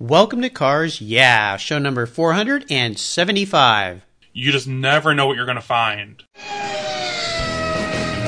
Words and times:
Welcome 0.00 0.42
to 0.42 0.48
Cars 0.48 1.00
Yeah, 1.00 1.56
show 1.56 1.80
number 1.80 2.06
475. 2.06 4.02
You 4.32 4.52
just 4.52 4.68
never 4.68 5.12
know 5.12 5.26
what 5.26 5.34
you're 5.34 5.44
going 5.44 5.56
to 5.56 5.60
find. 5.60 6.22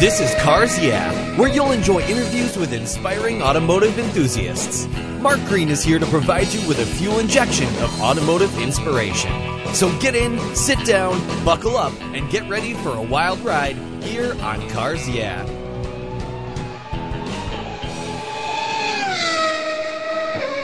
This 0.00 0.20
is 0.20 0.34
Cars 0.42 0.76
Yeah, 0.80 1.12
where 1.38 1.48
you'll 1.48 1.70
enjoy 1.70 2.00
interviews 2.00 2.56
with 2.56 2.72
inspiring 2.72 3.40
automotive 3.40 3.96
enthusiasts. 4.00 4.88
Mark 5.20 5.38
Green 5.44 5.68
is 5.68 5.84
here 5.84 6.00
to 6.00 6.06
provide 6.06 6.48
you 6.48 6.66
with 6.66 6.80
a 6.80 6.86
fuel 6.86 7.20
injection 7.20 7.68
of 7.84 8.00
automotive 8.00 8.58
inspiration. 8.58 9.30
So 9.72 9.96
get 10.00 10.16
in, 10.16 10.40
sit 10.56 10.84
down, 10.84 11.20
buckle 11.44 11.76
up, 11.76 11.92
and 12.00 12.28
get 12.30 12.48
ready 12.48 12.74
for 12.74 12.96
a 12.96 13.02
wild 13.02 13.38
ride 13.40 13.76
here 14.02 14.34
on 14.42 14.68
Cars 14.70 15.08
Yeah. 15.08 15.44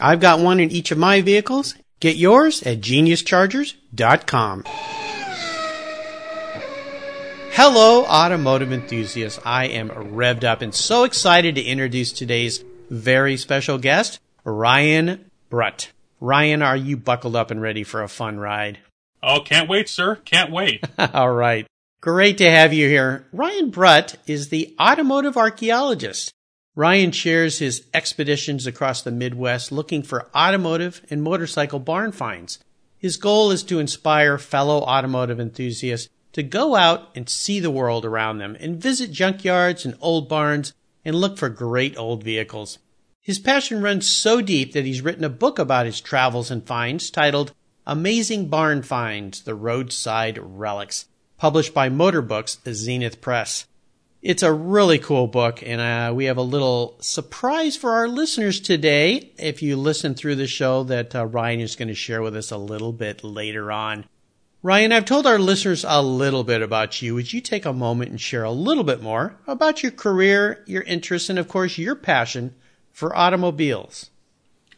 I've 0.00 0.20
got 0.20 0.40
one 0.40 0.60
in 0.60 0.70
each 0.70 0.90
of 0.90 0.98
my 0.98 1.22
vehicles. 1.22 1.74
Get 2.00 2.16
yours 2.16 2.62
at 2.62 2.80
geniuschargers.com. 2.80 4.64
Hello, 7.52 8.04
automotive 8.04 8.70
enthusiasts. 8.70 9.40
I 9.42 9.68
am 9.68 9.88
revved 9.88 10.44
up 10.44 10.60
and 10.60 10.74
so 10.74 11.04
excited 11.04 11.54
to 11.54 11.62
introduce 11.62 12.12
today's 12.12 12.62
very 12.90 13.38
special 13.38 13.78
guest, 13.78 14.20
Ryan 14.44 15.30
Brutt. 15.48 15.90
Ryan, 16.20 16.60
are 16.60 16.76
you 16.76 16.98
buckled 16.98 17.34
up 17.34 17.50
and 17.50 17.62
ready 17.62 17.82
for 17.82 18.02
a 18.02 18.08
fun 18.08 18.38
ride? 18.38 18.78
Oh, 19.22 19.40
can't 19.40 19.70
wait, 19.70 19.88
sir. 19.88 20.16
Can't 20.16 20.52
wait. 20.52 20.84
All 20.98 21.32
right. 21.32 21.66
Great 22.02 22.38
to 22.38 22.50
have 22.50 22.74
you 22.74 22.88
here. 22.88 23.26
Ryan 23.32 23.70
Brutt 23.70 24.16
is 24.26 24.50
the 24.50 24.76
automotive 24.78 25.36
archaeologist. 25.38 26.32
Ryan 26.78 27.10
shares 27.10 27.58
his 27.58 27.86
expeditions 27.94 28.66
across 28.66 29.00
the 29.00 29.10
Midwest 29.10 29.72
looking 29.72 30.02
for 30.02 30.28
automotive 30.36 31.00
and 31.08 31.22
motorcycle 31.22 31.78
barn 31.78 32.12
finds. 32.12 32.58
His 32.98 33.16
goal 33.16 33.50
is 33.50 33.62
to 33.64 33.78
inspire 33.78 34.36
fellow 34.36 34.82
automotive 34.82 35.40
enthusiasts 35.40 36.10
to 36.34 36.42
go 36.42 36.74
out 36.76 37.08
and 37.16 37.30
see 37.30 37.60
the 37.60 37.70
world 37.70 38.04
around 38.04 38.36
them 38.36 38.58
and 38.60 38.76
visit 38.76 39.10
junkyards 39.10 39.86
and 39.86 39.96
old 40.02 40.28
barns 40.28 40.74
and 41.02 41.16
look 41.16 41.38
for 41.38 41.48
great 41.48 41.96
old 41.96 42.22
vehicles. 42.22 42.78
His 43.22 43.38
passion 43.38 43.80
runs 43.80 44.06
so 44.06 44.42
deep 44.42 44.74
that 44.74 44.84
he's 44.84 45.00
written 45.00 45.24
a 45.24 45.30
book 45.30 45.58
about 45.58 45.86
his 45.86 46.02
travels 46.02 46.50
and 46.50 46.66
finds 46.66 47.10
titled 47.10 47.54
Amazing 47.86 48.48
Barn 48.48 48.82
Finds 48.82 49.40
The 49.40 49.54
Roadside 49.54 50.38
Relics, 50.42 51.06
published 51.38 51.72
by 51.72 51.88
Motor 51.88 52.20
Books 52.20 52.58
Zenith 52.70 53.22
Press. 53.22 53.64
It's 54.26 54.42
a 54.42 54.52
really 54.52 54.98
cool 54.98 55.28
book, 55.28 55.62
and 55.64 55.80
uh, 55.80 56.12
we 56.12 56.24
have 56.24 56.36
a 56.36 56.42
little 56.42 56.96
surprise 56.98 57.76
for 57.76 57.92
our 57.92 58.08
listeners 58.08 58.58
today. 58.58 59.30
If 59.38 59.62
you 59.62 59.76
listen 59.76 60.16
through 60.16 60.34
the 60.34 60.48
show, 60.48 60.82
that 60.82 61.14
uh, 61.14 61.26
Ryan 61.26 61.60
is 61.60 61.76
going 61.76 61.86
to 61.86 61.94
share 61.94 62.20
with 62.20 62.34
us 62.34 62.50
a 62.50 62.56
little 62.56 62.92
bit 62.92 63.22
later 63.22 63.70
on. 63.70 64.04
Ryan, 64.64 64.90
I've 64.90 65.04
told 65.04 65.28
our 65.28 65.38
listeners 65.38 65.84
a 65.86 66.02
little 66.02 66.42
bit 66.42 66.60
about 66.60 67.00
you. 67.00 67.14
Would 67.14 67.32
you 67.32 67.40
take 67.40 67.64
a 67.64 67.72
moment 67.72 68.10
and 68.10 68.20
share 68.20 68.42
a 68.42 68.50
little 68.50 68.82
bit 68.82 69.00
more 69.00 69.36
about 69.46 69.84
your 69.84 69.92
career, 69.92 70.64
your 70.66 70.82
interests, 70.82 71.30
and 71.30 71.38
of 71.38 71.46
course 71.46 71.78
your 71.78 71.94
passion 71.94 72.52
for 72.90 73.16
automobiles? 73.16 74.10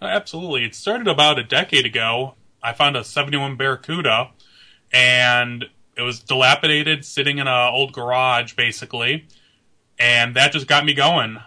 Absolutely. 0.03 0.65
It 0.65 0.75
started 0.75 1.09
about 1.09 1.39
a 1.39 1.43
decade 1.43 1.87
ago. 1.87 2.35
I 2.63 2.75
found 2.75 2.99
a 2.99 3.03
71 3.03 3.57
Barracuda, 3.57 4.29
and 4.93 5.65
it 5.97 6.03
was 6.03 6.21
dilapidated, 6.21 7.07
sitting 7.07 7.39
in 7.39 7.49
an 7.49 7.73
old 7.73 7.95
garage, 7.95 8.53
basically. 8.53 9.27
And 9.99 10.37
that 10.37 10.53
just 10.53 10.67
got 10.67 10.85
me 10.85 10.95
going. 10.95 11.39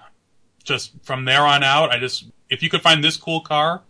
Just 0.63 0.91
from 1.03 1.25
there 1.25 1.41
on 1.41 1.63
out, 1.63 1.91
I 1.91 1.99
just, 1.99 2.25
if 2.49 2.61
you 2.61 2.69
could 2.69 2.81
find 2.81 3.03
this 3.03 3.17
cool 3.17 3.41
car 3.41 3.81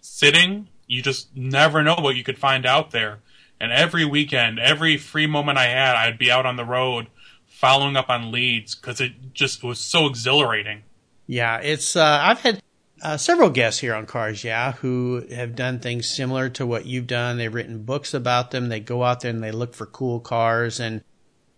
sitting, 0.00 0.68
you 0.86 1.02
just 1.02 1.34
never 1.36 1.82
know 1.82 1.96
what 1.96 2.16
you 2.16 2.24
could 2.24 2.38
find 2.38 2.66
out 2.66 2.90
there. 2.90 3.18
And 3.60 3.72
every 3.72 4.04
weekend, 4.04 4.58
every 4.58 4.96
free 4.96 5.26
moment 5.26 5.58
I 5.58 5.66
had, 5.66 5.94
I'd 5.96 6.18
be 6.18 6.30
out 6.30 6.46
on 6.46 6.56
the 6.56 6.64
road 6.64 7.08
following 7.46 7.96
up 7.96 8.08
on 8.08 8.32
leads 8.32 8.74
because 8.74 9.00
it 9.00 9.34
just 9.34 9.62
was 9.62 9.78
so 9.78 10.06
exhilarating. 10.06 10.82
Yeah, 11.26 11.58
it's, 11.58 11.94
uh, 11.94 12.18
I've 12.22 12.40
had 12.40 12.62
uh, 13.02 13.16
several 13.16 13.50
guests 13.50 13.80
here 13.80 13.94
on 13.94 14.06
Cars 14.06 14.44
Yeah 14.44 14.72
who 14.72 15.24
have 15.30 15.54
done 15.54 15.78
things 15.78 16.08
similar 16.08 16.48
to 16.50 16.66
what 16.66 16.86
you've 16.86 17.06
done. 17.06 17.36
They've 17.36 17.52
written 17.52 17.82
books 17.82 18.14
about 18.14 18.50
them. 18.50 18.68
They 18.68 18.80
go 18.80 19.04
out 19.04 19.20
there 19.20 19.30
and 19.30 19.42
they 19.42 19.52
look 19.52 19.74
for 19.74 19.86
cool 19.86 20.20
cars. 20.20 20.80
And, 20.80 21.02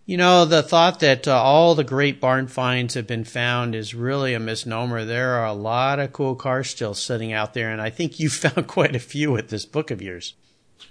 you 0.04 0.16
know, 0.16 0.44
the 0.44 0.62
thought 0.62 1.00
that 1.00 1.28
uh, 1.28 1.40
all 1.40 1.74
the 1.74 1.84
great 1.84 2.20
barn 2.20 2.48
finds 2.48 2.94
have 2.94 3.06
been 3.06 3.24
found 3.24 3.74
is 3.74 3.94
really 3.94 4.34
a 4.34 4.40
misnomer. 4.40 5.04
There 5.04 5.34
are 5.34 5.46
a 5.46 5.52
lot 5.52 6.00
of 6.00 6.12
cool 6.12 6.34
cars 6.34 6.70
still 6.70 6.94
sitting 6.94 7.32
out 7.32 7.54
there. 7.54 7.70
And 7.70 7.80
I 7.80 7.90
think 7.90 8.18
you 8.18 8.28
found 8.30 8.66
quite 8.66 8.96
a 8.96 9.00
few 9.00 9.30
with 9.30 9.48
this 9.48 9.64
book 9.64 9.90
of 9.90 10.02
yours. 10.02 10.34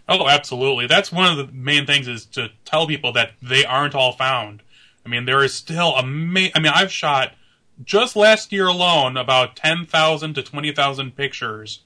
Oh, 0.08 0.28
absolutely. 0.28 0.88
That's 0.88 1.12
one 1.12 1.32
of 1.32 1.38
the 1.38 1.54
main 1.54 1.86
things 1.86 2.08
is 2.08 2.26
to 2.28 2.50
tell 2.66 2.88
people 2.88 3.12
that 3.14 3.32
they 3.42 3.66
aren't 3.66 3.96
all 3.96 4.14
found. 4.14 4.64
I 5.06 5.10
mean, 5.10 5.26
there 5.26 5.44
is 5.44 5.54
still 5.54 5.96
a 5.96 6.06
ma- 6.06 6.50
I 6.56 6.60
mean, 6.60 6.72
I've 6.74 6.92
shot 6.92 7.34
just 7.84 8.16
last 8.16 8.52
year 8.52 8.68
alone 8.68 9.18
about 9.18 9.56
10,000 9.56 10.36
to 10.36 10.44
20,000 10.44 11.16
pictures 11.16 11.80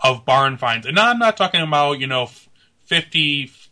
of 0.00 0.24
barn 0.24 0.56
finds. 0.56 0.86
And 0.86 0.98
I'm 0.98 1.18
not 1.18 1.36
talking 1.36 1.60
about, 1.60 2.00
you 2.00 2.06
know, 2.06 2.28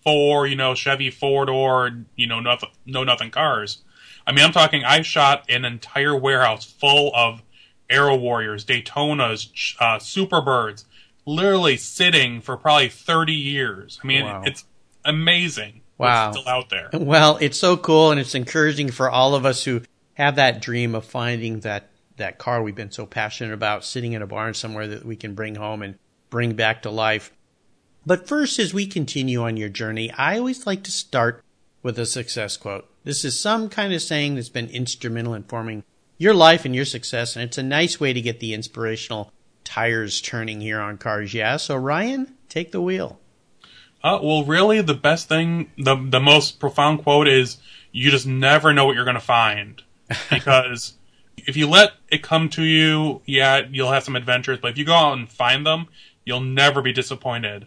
54, 0.04 0.46
you 0.46 0.56
know, 0.56 0.74
Chevy 0.74 1.10
four 1.10 1.46
door, 1.46 1.90
you 2.16 2.26
know, 2.26 2.40
nothing, 2.40 2.70
no 2.86 3.04
nothing 3.04 3.30
cars. 3.30 3.82
I 4.26 4.32
mean, 4.32 4.44
I'm 4.44 4.52
talking, 4.52 4.84
I 4.84 5.02
shot 5.02 5.44
an 5.48 5.64
entire 5.64 6.16
warehouse 6.16 6.64
full 6.64 7.10
of 7.14 7.42
Aero 7.88 8.16
Warriors, 8.16 8.64
Daytonas, 8.64 9.48
uh, 9.80 9.98
Superbirds, 9.98 10.84
literally 11.26 11.76
sitting 11.76 12.40
for 12.40 12.56
probably 12.56 12.88
30 12.88 13.32
years. 13.32 13.98
I 14.02 14.06
mean, 14.06 14.24
wow. 14.24 14.42
it's 14.44 14.64
amazing. 15.04 15.82
Wow. 15.98 16.32
still 16.32 16.48
out 16.48 16.70
there. 16.70 16.88
Well, 16.92 17.38
it's 17.40 17.58
so 17.58 17.76
cool 17.76 18.10
and 18.10 18.20
it's 18.20 18.34
encouraging 18.34 18.90
for 18.90 19.10
all 19.10 19.34
of 19.34 19.44
us 19.44 19.64
who 19.64 19.82
have 20.14 20.36
that 20.36 20.62
dream 20.62 20.94
of 20.94 21.04
finding 21.04 21.60
that 21.60 21.88
that 22.16 22.36
car 22.36 22.62
we've 22.62 22.74
been 22.74 22.90
so 22.90 23.06
passionate 23.06 23.54
about 23.54 23.82
sitting 23.82 24.12
in 24.12 24.20
a 24.20 24.26
barn 24.26 24.52
somewhere 24.52 24.86
that 24.86 25.06
we 25.06 25.16
can 25.16 25.34
bring 25.34 25.54
home 25.54 25.80
and 25.82 25.98
bring 26.28 26.52
back 26.54 26.82
to 26.82 26.90
life. 26.90 27.32
But 28.06 28.26
first, 28.26 28.58
as 28.58 28.72
we 28.72 28.86
continue 28.86 29.42
on 29.42 29.56
your 29.56 29.68
journey, 29.68 30.10
I 30.12 30.38
always 30.38 30.66
like 30.66 30.82
to 30.84 30.90
start 30.90 31.44
with 31.82 31.98
a 31.98 32.06
success 32.06 32.56
quote. 32.56 32.88
This 33.04 33.24
is 33.24 33.38
some 33.38 33.68
kind 33.68 33.92
of 33.92 34.02
saying 34.02 34.34
that's 34.34 34.48
been 34.48 34.68
instrumental 34.68 35.34
in 35.34 35.44
forming 35.44 35.84
your 36.18 36.34
life 36.34 36.64
and 36.64 36.74
your 36.74 36.84
success, 36.84 37.34
and 37.34 37.42
it's 37.42 37.58
a 37.58 37.62
nice 37.62 37.98
way 37.98 38.12
to 38.12 38.20
get 38.20 38.40
the 38.40 38.54
inspirational 38.54 39.32
tires 39.64 40.20
turning 40.20 40.60
here 40.60 40.80
on 40.80 40.98
cars. 40.98 41.32
Yeah. 41.32 41.56
So 41.56 41.76
Ryan, 41.76 42.34
take 42.48 42.72
the 42.72 42.80
wheel. 42.80 43.18
Uh, 44.02 44.18
well, 44.22 44.44
really, 44.44 44.80
the 44.80 44.94
best 44.94 45.28
thing, 45.28 45.70
the 45.76 45.94
the 45.94 46.20
most 46.20 46.58
profound 46.58 47.02
quote 47.02 47.28
is, 47.28 47.58
"You 47.92 48.10
just 48.10 48.26
never 48.26 48.72
know 48.72 48.86
what 48.86 48.96
you're 48.96 49.04
going 49.04 49.14
to 49.14 49.20
find." 49.20 49.82
because 50.30 50.94
if 51.36 51.56
you 51.56 51.68
let 51.68 51.92
it 52.08 52.22
come 52.22 52.48
to 52.50 52.62
you, 52.62 53.22
yeah, 53.24 53.62
you'll 53.70 53.92
have 53.92 54.04
some 54.04 54.16
adventures, 54.16 54.58
but 54.60 54.72
if 54.72 54.78
you 54.78 54.84
go 54.84 54.94
out 54.94 55.16
and 55.16 55.30
find 55.30 55.64
them, 55.66 55.86
you'll 56.24 56.40
never 56.40 56.82
be 56.82 56.92
disappointed. 56.92 57.66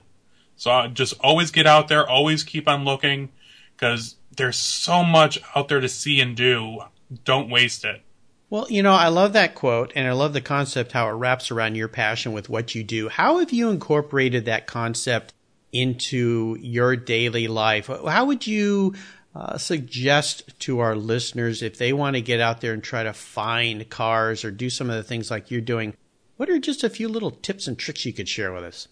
So 0.64 0.72
uh, 0.72 0.88
just 0.88 1.14
always 1.20 1.52
get 1.52 1.68
out 1.68 1.90
there, 1.90 2.10
always 2.10 2.46
keep 2.46 2.70
on 2.70 2.86
looking, 2.86 3.34
because 3.76 4.16
there's 4.38 4.56
so 4.56 5.04
much 5.04 5.38
out 5.58 5.68
there 5.68 5.82
to 5.82 5.90
see 5.90 6.22
and 6.22 6.38
do. 6.38 6.80
Don't 7.26 7.50
waste 7.50 7.84
it. 7.84 8.02
Well, 8.50 8.68
you 8.70 8.82
know, 8.82 8.94
I 8.94 9.10
love 9.10 9.34
that 9.34 9.56
quote, 9.56 9.92
and 9.94 10.08
I 10.08 10.14
love 10.14 10.32
the 10.32 10.40
concept 10.40 10.94
how 10.94 11.10
it 11.10 11.16
wraps 11.16 11.52
around 11.52 11.76
your 11.76 11.90
passion 11.90 12.32
with 12.32 12.48
what 12.48 12.76
you 12.76 12.82
do. 12.82 13.10
How 13.10 13.40
have 13.40 13.52
you 13.52 13.70
incorporated 13.72 14.46
that 14.46 14.66
concept 14.66 15.34
into 15.74 16.56
your 16.62 16.96
daily 16.96 17.50
life. 17.50 17.88
How 17.88 18.24
would 18.24 18.48
you 18.48 18.94
uh, 19.36 19.58
suggest 19.58 20.58
to 20.60 20.80
our 20.80 20.96
listeners 20.96 21.62
if 21.62 21.78
they 21.78 21.92
want 21.92 22.16
to 22.16 22.22
get 22.22 22.40
out 22.40 22.62
there 22.62 22.72
and 22.72 22.82
try 22.82 23.04
to 23.04 23.12
find 23.12 23.90
cars 23.90 24.46
or 24.46 24.52
do 24.52 24.70
some 24.70 24.90
of 24.90 24.96
the 24.96 25.04
things 25.04 25.30
like 25.30 25.52
you're 25.52 25.60
doing? 25.60 25.94
What 26.38 26.50
are 26.50 26.58
just 26.58 26.86
a 26.86 26.90
few 26.90 27.10
little 27.10 27.32
tips 27.32 27.68
and 27.68 27.78
tricks 27.78 28.06
you 28.06 28.14
could 28.14 28.30
share 28.30 28.54
with 28.54 28.64
us? 28.64 28.88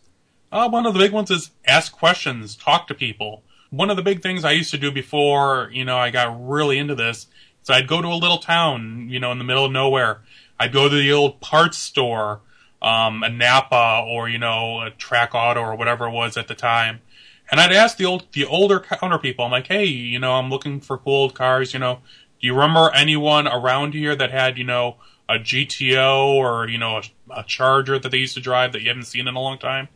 Uh, 0.51 0.68
one 0.69 0.86
of 0.86 0.94
the 0.94 1.00
big 1.00 1.13
ones 1.13 1.31
is 1.31 1.51
ask 1.65 1.94
questions, 1.94 2.56
talk 2.56 2.88
to 2.88 2.94
people. 2.94 3.44
One 3.69 3.89
of 3.89 3.95
the 3.95 4.03
big 4.03 4.21
things 4.21 4.44
I 4.44 4.51
used 4.51 4.71
to 4.71 4.77
do 4.77 4.92
before, 4.92 5.69
you 5.71 5.86
know, 5.86 5.98
I 5.98 6.09
got 6.09 6.45
really 6.45 6.77
into 6.77 6.94
this 6.94 7.27
is 7.63 7.69
I'd 7.69 7.88
go 7.88 8.01
to 8.01 8.07
a 8.09 8.15
little 8.15 8.39
town, 8.39 9.07
you 9.09 9.19
know, 9.19 9.31
in 9.31 9.38
the 9.38 9.45
middle 9.45 9.63
of 9.63 9.71
nowhere. 9.71 10.21
I'd 10.59 10.74
go 10.74 10.89
to 10.89 10.95
the 10.95 11.13
old 11.13 11.39
parts 11.39 11.77
store, 11.77 12.42
um, 12.81 13.24
a 13.24 13.30
Napa 13.30 14.03
or, 14.06 14.27
you 14.27 14.38
know, 14.38 14.81
a 14.81 14.92
Trak 14.92 15.33
Auto 15.33 15.62
or 15.62 15.75
whatever 15.75 16.07
it 16.07 16.12
was 16.12 16.36
at 16.36 16.50
the 16.50 16.56
time. 16.56 17.00
And 17.50 17.62
I'd 17.62 17.71
ask 17.71 17.95
the 17.95 18.06
old, 18.06 18.27
the 18.33 18.45
older 18.45 18.81
counter 18.81 19.19
people, 19.19 19.45
I'm 19.45 19.51
like, 19.51 19.68
hey, 19.68 19.86
you 19.86 20.19
know, 20.19 20.33
I'm 20.33 20.50
looking 20.50 20.81
for 20.81 20.98
cool 20.98 21.13
old 21.13 21.33
cars, 21.33 21.74
you 21.74 21.80
know, 21.80 22.00
do 22.42 22.48
you 22.48 22.53
remember 22.53 22.92
anyone 22.94 23.48
around 23.48 23.94
here 23.94 24.15
that 24.18 24.31
had, 24.31 24.57
you 24.57 24.63
know, 24.65 24.98
a 25.30 25.36
GTO 25.36 26.33
or, 26.33 26.68
you 26.68 26.77
know, 26.77 26.98
a, 26.98 27.39
a 27.39 27.44
Charger 27.44 28.00
that 28.00 28.09
they 28.09 28.18
used 28.18 28.33
to 28.33 28.42
drive 28.42 28.74
that 28.74 28.81
you 28.81 28.89
haven't 28.89 29.06
seen 29.06 29.27
in 29.30 29.36
a 29.36 29.39
long 29.39 29.57
time? 29.57 29.88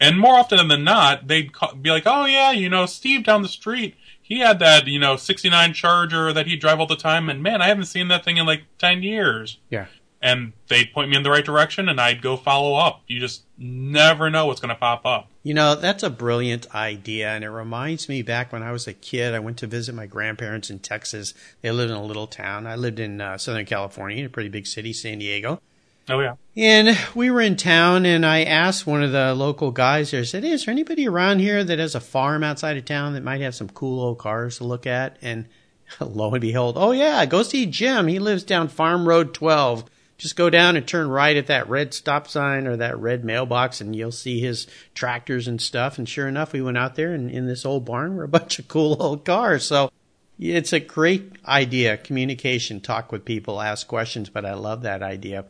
And 0.00 0.18
more 0.18 0.34
often 0.34 0.66
than 0.68 0.82
not, 0.82 1.28
they'd 1.28 1.52
be 1.82 1.90
like, 1.90 2.04
"Oh 2.06 2.24
yeah, 2.24 2.50
you 2.52 2.68
know, 2.70 2.86
Steve 2.86 3.24
down 3.24 3.42
the 3.42 3.48
street, 3.48 3.96
he 4.20 4.38
had 4.38 4.58
that, 4.60 4.86
you 4.86 4.98
know, 4.98 5.16
'69 5.16 5.74
Charger 5.74 6.32
that 6.32 6.46
he'd 6.46 6.60
drive 6.60 6.80
all 6.80 6.86
the 6.86 6.96
time, 6.96 7.28
and 7.28 7.42
man, 7.42 7.60
I 7.60 7.68
haven't 7.68 7.86
seen 7.86 8.08
that 8.08 8.24
thing 8.24 8.38
in 8.38 8.46
like 8.46 8.62
ten 8.78 9.02
years." 9.02 9.58
Yeah. 9.68 9.86
And 10.22 10.52
they'd 10.68 10.92
point 10.92 11.10
me 11.10 11.16
in 11.16 11.22
the 11.22 11.30
right 11.30 11.44
direction, 11.44 11.88
and 11.88 11.98
I'd 11.98 12.20
go 12.20 12.36
follow 12.36 12.74
up. 12.74 13.02
You 13.06 13.20
just 13.20 13.44
never 13.56 14.28
know 14.28 14.46
what's 14.46 14.60
going 14.60 14.68
to 14.68 14.78
pop 14.78 15.06
up. 15.06 15.30
You 15.42 15.54
know, 15.54 15.74
that's 15.74 16.02
a 16.02 16.10
brilliant 16.10 16.74
idea, 16.74 17.30
and 17.30 17.42
it 17.42 17.48
reminds 17.48 18.06
me 18.06 18.20
back 18.20 18.52
when 18.52 18.62
I 18.62 18.70
was 18.70 18.86
a 18.86 18.92
kid. 18.92 19.34
I 19.34 19.38
went 19.38 19.56
to 19.58 19.66
visit 19.66 19.94
my 19.94 20.04
grandparents 20.04 20.68
in 20.68 20.78
Texas. 20.78 21.32
They 21.62 21.70
lived 21.70 21.90
in 21.90 21.96
a 21.96 22.04
little 22.04 22.26
town. 22.26 22.66
I 22.66 22.76
lived 22.76 23.00
in 23.00 23.22
uh, 23.22 23.38
Southern 23.38 23.64
California, 23.64 24.18
in 24.18 24.26
a 24.26 24.28
pretty 24.28 24.50
big 24.50 24.66
city, 24.66 24.92
San 24.92 25.20
Diego. 25.20 25.62
Oh 26.10 26.20
yeah. 26.20 26.34
And 26.56 26.98
we 27.14 27.30
were 27.30 27.40
in 27.40 27.56
town, 27.56 28.04
and 28.04 28.26
I 28.26 28.42
asked 28.42 28.86
one 28.86 29.02
of 29.02 29.12
the 29.12 29.34
local 29.34 29.70
guys 29.70 30.10
there. 30.10 30.20
I 30.20 30.24
said, 30.24 30.42
hey, 30.42 30.50
"Is 30.50 30.64
there 30.64 30.72
anybody 30.72 31.08
around 31.08 31.38
here 31.38 31.62
that 31.62 31.78
has 31.78 31.94
a 31.94 32.00
farm 32.00 32.42
outside 32.42 32.76
of 32.76 32.84
town 32.84 33.14
that 33.14 33.22
might 33.22 33.40
have 33.40 33.54
some 33.54 33.68
cool 33.68 34.00
old 34.00 34.18
cars 34.18 34.58
to 34.58 34.64
look 34.64 34.86
at?" 34.86 35.16
And 35.22 35.46
lo 36.00 36.32
and 36.32 36.40
behold, 36.40 36.76
oh 36.76 36.92
yeah, 36.92 37.24
go 37.26 37.42
see 37.42 37.66
Jim. 37.66 38.06
He 38.06 38.18
lives 38.18 38.44
down 38.44 38.68
Farm 38.68 39.08
Road 39.08 39.34
12. 39.34 39.84
Just 40.18 40.36
go 40.36 40.50
down 40.50 40.76
and 40.76 40.86
turn 40.86 41.08
right 41.08 41.36
at 41.36 41.46
that 41.46 41.68
red 41.70 41.94
stop 41.94 42.28
sign 42.28 42.66
or 42.66 42.76
that 42.76 42.98
red 42.98 43.24
mailbox, 43.24 43.80
and 43.80 43.96
you'll 43.96 44.12
see 44.12 44.38
his 44.38 44.66
tractors 44.94 45.48
and 45.48 45.60
stuff. 45.60 45.96
And 45.96 46.06
sure 46.06 46.28
enough, 46.28 46.52
we 46.52 46.60
went 46.60 46.76
out 46.76 46.94
there, 46.94 47.14
and 47.14 47.30
in 47.30 47.46
this 47.46 47.64
old 47.64 47.86
barn 47.86 48.16
were 48.16 48.24
a 48.24 48.28
bunch 48.36 48.58
of 48.58 48.68
cool 48.68 49.02
old 49.02 49.24
cars. 49.24 49.64
So 49.64 49.90
it's 50.38 50.74
a 50.74 50.80
great 50.80 51.32
idea. 51.46 51.96
Communication, 51.96 52.80
talk 52.80 53.12
with 53.12 53.24
people, 53.24 53.62
ask 53.62 53.86
questions, 53.86 54.28
but 54.28 54.44
I 54.44 54.54
love 54.54 54.82
that 54.82 55.02
idea. 55.02 55.46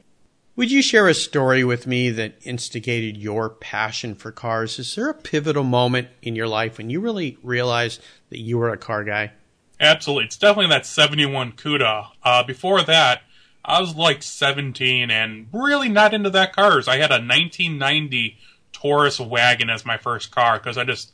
Would 0.61 0.71
you 0.71 0.83
share 0.83 1.09
a 1.09 1.15
story 1.15 1.65
with 1.65 1.87
me 1.87 2.11
that 2.11 2.35
instigated 2.45 3.17
your 3.17 3.49
passion 3.49 4.15
for 4.15 4.31
cars? 4.31 4.79
Is 4.79 4.95
there 4.95 5.09
a 5.09 5.15
pivotal 5.15 5.65
moment 5.65 6.09
in 6.21 6.37
your 6.37 6.49
life 6.49 6.77
when 6.77 6.91
you 6.91 7.01
really 7.01 7.39
realized 7.43 8.03
that 8.29 8.41
you 8.41 8.59
were 8.59 8.69
a 8.69 8.77
car 8.77 9.03
guy? 9.03 9.33
Absolutely. 9.81 10.27
It's 10.27 10.37
definitely 10.37 10.69
that 10.69 10.85
71 10.85 11.53
CUDA. 11.53 12.09
Uh, 12.23 12.43
before 12.43 12.83
that, 12.83 13.23
I 13.65 13.81
was 13.81 13.95
like 13.95 14.23
17 14.23 15.11
and 15.11 15.47
really 15.51 15.89
not 15.89 16.13
into 16.13 16.29
that 16.29 16.55
cars. 16.55 16.89
I 16.89 16.99
had 16.99 17.11
a 17.11 17.25
1990 17.25 18.37
Taurus 18.75 19.19
wagon 19.19 19.71
as 19.71 19.87
my 19.87 19.97
first 19.97 20.31
car 20.31 20.59
because 20.59 20.77
I 20.77 20.85
just, 20.85 21.13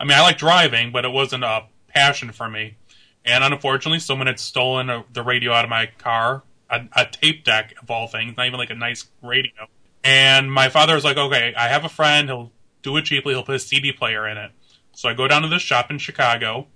I 0.00 0.06
mean, 0.06 0.18
I 0.18 0.22
like 0.22 0.38
driving, 0.38 0.90
but 0.90 1.04
it 1.04 1.12
wasn't 1.12 1.44
a 1.44 1.66
passion 1.86 2.32
for 2.32 2.50
me. 2.50 2.74
And 3.24 3.44
unfortunately, 3.44 4.00
someone 4.00 4.26
had 4.26 4.40
stolen 4.40 4.90
a, 4.90 5.04
the 5.12 5.22
radio 5.22 5.52
out 5.52 5.62
of 5.62 5.70
my 5.70 5.86
car 5.98 6.42
a, 6.70 6.80
a 6.94 7.06
tape 7.06 7.44
deck 7.44 7.74
of 7.82 7.90
all 7.90 8.06
things, 8.06 8.36
not 8.36 8.46
even 8.46 8.58
like 8.58 8.70
a 8.70 8.74
nice 8.74 9.06
radio. 9.22 9.68
And 10.04 10.52
my 10.52 10.68
father 10.68 10.94
was 10.94 11.04
like, 11.04 11.16
okay, 11.16 11.54
I 11.56 11.68
have 11.68 11.84
a 11.84 11.88
friend. 11.88 12.28
He'll 12.28 12.52
do 12.82 12.96
it 12.96 13.04
cheaply. 13.04 13.34
He'll 13.34 13.42
put 13.42 13.56
a 13.56 13.60
CD 13.60 13.92
player 13.92 14.26
in 14.28 14.36
it. 14.36 14.52
So 14.92 15.08
I 15.08 15.14
go 15.14 15.28
down 15.28 15.42
to 15.42 15.48
this 15.48 15.62
shop 15.62 15.90
in 15.90 15.98
Chicago, 15.98 16.66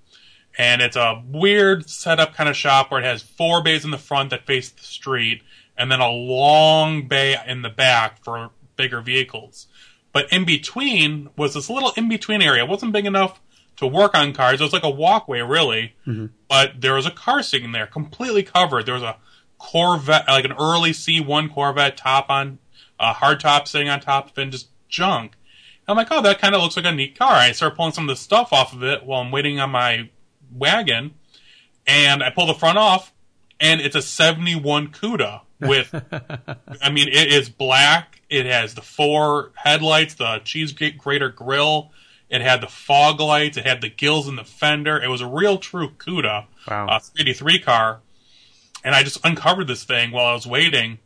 and 0.56 0.80
it's 0.80 0.96
a 0.96 1.22
weird 1.26 1.88
setup 1.88 2.34
kind 2.34 2.48
of 2.48 2.56
shop 2.56 2.90
where 2.90 3.00
it 3.00 3.04
has 3.04 3.22
four 3.22 3.62
bays 3.62 3.84
in 3.84 3.90
the 3.90 3.98
front 3.98 4.30
that 4.30 4.46
face 4.46 4.70
the 4.70 4.84
street, 4.84 5.42
and 5.76 5.90
then 5.90 6.00
a 6.00 6.08
long 6.08 7.08
bay 7.08 7.36
in 7.46 7.62
the 7.62 7.70
back 7.70 8.22
for 8.22 8.50
bigger 8.76 9.00
vehicles. 9.00 9.66
But 10.12 10.32
in 10.32 10.44
between 10.44 11.30
was 11.36 11.54
this 11.54 11.70
little 11.70 11.92
in 11.96 12.08
between 12.08 12.42
area. 12.42 12.64
It 12.64 12.68
wasn't 12.68 12.92
big 12.92 13.06
enough 13.06 13.40
to 13.76 13.86
work 13.86 14.14
on 14.14 14.32
cars. 14.34 14.60
It 14.60 14.64
was 14.64 14.72
like 14.72 14.84
a 14.84 14.90
walkway, 14.90 15.40
really. 15.40 15.94
Mm-hmm. 16.06 16.26
But 16.48 16.80
there 16.80 16.94
was 16.94 17.06
a 17.06 17.10
car 17.10 17.42
sitting 17.42 17.72
there, 17.72 17.86
completely 17.86 18.42
covered. 18.42 18.86
There 18.86 18.94
was 18.94 19.02
a 19.02 19.16
Corvette, 19.62 20.26
like 20.26 20.44
an 20.44 20.52
early 20.52 20.90
C1 20.90 21.54
Corvette 21.54 21.96
top 21.96 22.28
on, 22.28 22.58
uh, 22.98 23.12
hard 23.12 23.38
top 23.38 23.68
sitting 23.68 23.88
on 23.88 24.00
top 24.00 24.26
of 24.30 24.36
it, 24.36 24.42
and 24.42 24.52
just 24.52 24.68
junk. 24.88 25.36
I'm 25.86 25.96
like, 25.96 26.08
oh, 26.10 26.20
that 26.20 26.40
kind 26.40 26.54
of 26.54 26.60
looks 26.60 26.76
like 26.76 26.84
a 26.84 26.90
neat 26.90 27.16
car. 27.16 27.32
I 27.32 27.52
start 27.52 27.76
pulling 27.76 27.92
some 27.92 28.04
of 28.04 28.08
the 28.08 28.20
stuff 28.20 28.52
off 28.52 28.72
of 28.72 28.82
it 28.82 29.04
while 29.04 29.22
I'm 29.22 29.30
waiting 29.30 29.60
on 29.60 29.70
my 29.70 30.10
wagon, 30.52 31.14
and 31.86 32.24
I 32.24 32.30
pull 32.30 32.46
the 32.46 32.54
front 32.54 32.76
off, 32.76 33.12
and 33.60 33.80
it's 33.80 33.94
a 33.94 34.02
71 34.02 34.88
CUDA 34.88 35.42
with, 35.60 35.94
I 36.82 36.90
mean, 36.90 37.06
it 37.08 37.32
is 37.32 37.48
black. 37.48 38.20
It 38.28 38.46
has 38.46 38.74
the 38.74 38.82
four 38.82 39.52
headlights, 39.54 40.14
the 40.14 40.40
cheese 40.44 40.72
grater 40.72 41.28
grill. 41.28 41.92
It 42.28 42.40
had 42.40 42.62
the 42.62 42.66
fog 42.66 43.20
lights. 43.20 43.56
It 43.56 43.66
had 43.66 43.80
the 43.80 43.90
gills 43.90 44.26
in 44.26 44.34
the 44.34 44.44
fender. 44.44 45.00
It 45.00 45.08
was 45.08 45.20
a 45.20 45.26
real 45.26 45.58
true 45.58 45.90
CUDA, 45.90 46.46
wow. 46.68 46.86
uh, 46.88 47.00
83 47.16 47.60
car 47.60 48.00
and 48.84 48.94
I 48.94 49.02
just 49.02 49.25
uncovered 49.25 49.67
this 49.67 49.84
thing 49.84 50.11
while 50.11 50.26
I 50.26 50.34
was 50.34 50.46
waiting, 50.46 50.99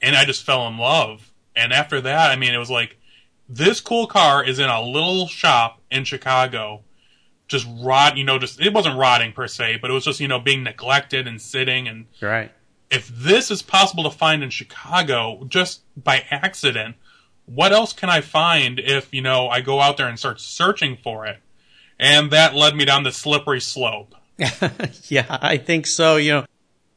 and 0.00 0.16
I 0.16 0.24
just 0.24 0.44
fell 0.44 0.66
in 0.68 0.78
love. 0.78 1.32
And 1.54 1.72
after 1.72 2.00
that, 2.00 2.30
I 2.30 2.36
mean, 2.36 2.54
it 2.54 2.58
was 2.58 2.70
like 2.70 2.98
this 3.48 3.80
cool 3.80 4.06
car 4.06 4.44
is 4.44 4.58
in 4.58 4.68
a 4.68 4.82
little 4.82 5.26
shop 5.26 5.80
in 5.90 6.04
Chicago, 6.04 6.82
just 7.48 7.66
rot. 7.80 8.16
You 8.16 8.24
know, 8.24 8.38
just 8.38 8.60
it 8.60 8.72
wasn't 8.72 8.98
rotting 8.98 9.32
per 9.32 9.46
se, 9.46 9.78
but 9.80 9.90
it 9.90 9.94
was 9.94 10.04
just 10.04 10.20
you 10.20 10.28
know 10.28 10.38
being 10.38 10.62
neglected 10.62 11.26
and 11.26 11.40
sitting. 11.40 11.88
And 11.88 12.06
right, 12.20 12.52
if 12.90 13.08
this 13.08 13.50
is 13.50 13.62
possible 13.62 14.04
to 14.04 14.10
find 14.10 14.42
in 14.42 14.50
Chicago 14.50 15.44
just 15.48 15.82
by 15.96 16.24
accident, 16.30 16.96
what 17.46 17.72
else 17.72 17.92
can 17.92 18.10
I 18.10 18.20
find 18.20 18.78
if 18.78 19.12
you 19.12 19.22
know 19.22 19.48
I 19.48 19.60
go 19.60 19.80
out 19.80 19.96
there 19.96 20.08
and 20.08 20.18
start 20.18 20.40
searching 20.40 20.96
for 21.02 21.26
it? 21.26 21.38
And 21.98 22.30
that 22.30 22.54
led 22.54 22.76
me 22.76 22.84
down 22.84 23.04
the 23.04 23.12
slippery 23.12 23.60
slope. 23.60 24.14
yeah, 25.08 25.38
I 25.40 25.56
think 25.56 25.86
so. 25.86 26.16
You 26.16 26.30
know, 26.32 26.46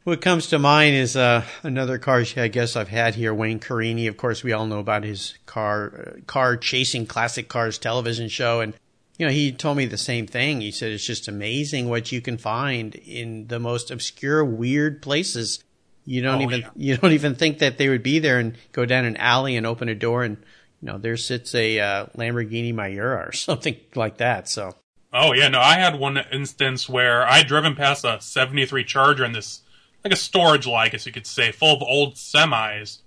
what 0.10 0.22
comes 0.22 0.48
to 0.48 0.60
mind 0.60 0.96
is 0.96 1.16
uh, 1.16 1.46
another 1.64 1.98
car 2.00 2.24
I 2.36 2.48
guess 2.48 2.76
I've 2.76 2.90
had 2.90 3.16
here, 3.16 3.34
Wayne 3.34 3.60
Carini. 3.60 4.08
Of 4.08 4.18
course, 4.18 4.44
we 4.44 4.52
all 4.52 4.66
know 4.66 4.80
about 4.80 5.04
his 5.04 5.36
car 5.46 5.94
uh, 6.18 6.22
car 6.26 6.58
chasing 6.58 7.06
classic 7.06 7.48
cars 7.48 7.78
television 7.78 8.28
show, 8.28 8.60
and 8.60 8.74
you 9.18 9.26
know 9.26 9.32
he 9.32 9.52
told 9.52 9.78
me 9.78 9.86
the 9.86 9.98
same 9.98 10.26
thing. 10.26 10.62
He 10.62 10.72
said 10.72 10.92
it's 10.92 11.06
just 11.06 11.28
amazing 11.28 11.88
what 11.88 12.12
you 12.12 12.22
can 12.22 12.38
find 12.38 12.96
in 12.96 13.48
the 13.48 13.60
most 13.60 13.92
obscure, 13.92 14.44
weird 14.44 15.02
places. 15.02 15.64
You 16.06 16.24
don't 16.24 16.42
oh, 16.42 16.46
even 16.46 16.62
yeah. 16.62 16.70
you 16.76 16.98
don't 16.98 17.14
even 17.14 17.36
think 17.36 17.60
that 17.60 17.78
they 17.78 17.88
would 17.88 18.04
be 18.04 18.20
there, 18.20 18.40
and 18.40 18.58
go 18.72 18.86
down 18.86 19.06
an 19.06 19.16
alley 19.18 19.56
and 19.56 19.66
open 19.66 19.90
a 19.90 19.96
door, 19.96 20.24
and 20.24 20.38
you 20.82 20.88
know 20.88 20.98
there 20.98 21.18
sits 21.18 21.54
a 21.54 21.80
uh, 21.80 22.06
Lamborghini 22.18 22.74
Miura 22.74 23.28
or 23.28 23.32
something 23.34 23.78
like 23.96 24.18
that. 24.18 24.50
So. 24.50 24.76
Oh 25.12 25.34
yeah, 25.34 25.48
no, 25.48 25.60
I 25.60 25.76
had 25.76 25.98
one 25.98 26.20
instance 26.32 26.88
where 26.88 27.26
I'd 27.26 27.48
driven 27.48 27.76
past 27.76 28.06
a 28.06 28.22
'73 28.22 28.84
Charger 28.84 29.26
in 29.26 29.32
this 29.32 29.62
like 30.04 30.14
a 30.14 30.18
storage 30.18 30.68
like, 30.68 30.92
guess 30.92 31.06
you 31.06 31.12
could 31.12 31.28
say, 31.28 31.52
full 31.52 31.76
of 31.76 31.82
old 31.82 32.16
semis. 32.16 33.00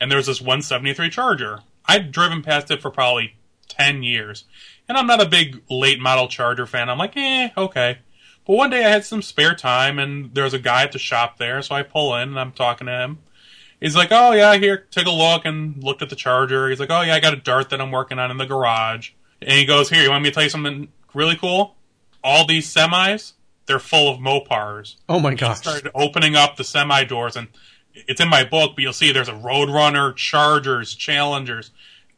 And 0.00 0.10
there 0.10 0.18
was 0.18 0.26
this 0.26 0.40
173 0.40 1.10
Charger. 1.10 1.60
I'd 1.86 2.12
driven 2.12 2.42
past 2.42 2.70
it 2.70 2.82
for 2.82 2.90
probably 2.90 3.36
10 3.68 4.02
years. 4.02 4.44
And 4.88 4.96
I'm 4.96 5.06
not 5.06 5.22
a 5.22 5.28
big 5.28 5.62
late 5.70 6.00
model 6.00 6.28
Charger 6.28 6.66
fan. 6.66 6.88
I'm 6.88 6.98
like, 6.98 7.16
eh, 7.16 7.50
okay. 7.56 7.98
But 8.46 8.56
one 8.56 8.70
day 8.70 8.84
I 8.84 8.90
had 8.90 9.04
some 9.04 9.22
spare 9.22 9.54
time 9.54 9.98
and 9.98 10.32
there 10.34 10.44
was 10.44 10.54
a 10.54 10.58
guy 10.58 10.82
at 10.84 10.92
the 10.92 10.98
shop 10.98 11.38
there, 11.38 11.60
so 11.62 11.74
I 11.74 11.82
pull 11.82 12.14
in 12.14 12.28
and 12.28 12.38
I'm 12.38 12.52
talking 12.52 12.86
to 12.86 12.92
him. 12.92 13.18
He's 13.80 13.96
like, 13.96 14.08
oh 14.10 14.32
yeah, 14.32 14.56
here, 14.56 14.86
take 14.90 15.06
a 15.06 15.10
look 15.10 15.44
and 15.44 15.82
looked 15.82 16.00
at 16.00 16.08
the 16.08 16.16
Charger. 16.16 16.68
He's 16.68 16.80
like, 16.80 16.90
oh 16.90 17.02
yeah, 17.02 17.14
I 17.14 17.20
got 17.20 17.34
a 17.34 17.38
Dart 17.38 17.70
that 17.70 17.80
I'm 17.80 17.90
working 17.90 18.18
on 18.18 18.30
in 18.30 18.36
the 18.36 18.46
garage. 18.46 19.10
And 19.42 19.52
he 19.52 19.66
goes, 19.66 19.90
here, 19.90 20.02
you 20.02 20.10
want 20.10 20.22
me 20.22 20.30
to 20.30 20.34
tell 20.34 20.44
you 20.44 20.48
something 20.48 20.88
really 21.12 21.36
cool? 21.36 21.74
All 22.22 22.46
these 22.46 22.72
semis, 22.72 23.32
they're 23.66 23.78
full 23.78 24.12
of 24.12 24.20
Mopars. 24.20 24.96
Oh 25.08 25.20
my 25.20 25.34
gosh! 25.34 25.58
Started 25.58 25.90
opening 25.94 26.36
up 26.36 26.56
the 26.56 26.64
semi 26.64 27.04
doors, 27.04 27.36
and 27.36 27.48
it's 27.94 28.20
in 28.20 28.28
my 28.28 28.44
book. 28.44 28.72
But 28.74 28.82
you'll 28.82 28.92
see 28.92 29.12
there's 29.12 29.28
a 29.28 29.32
Roadrunner, 29.32 30.14
Chargers, 30.16 30.94
Challengers. 30.94 31.70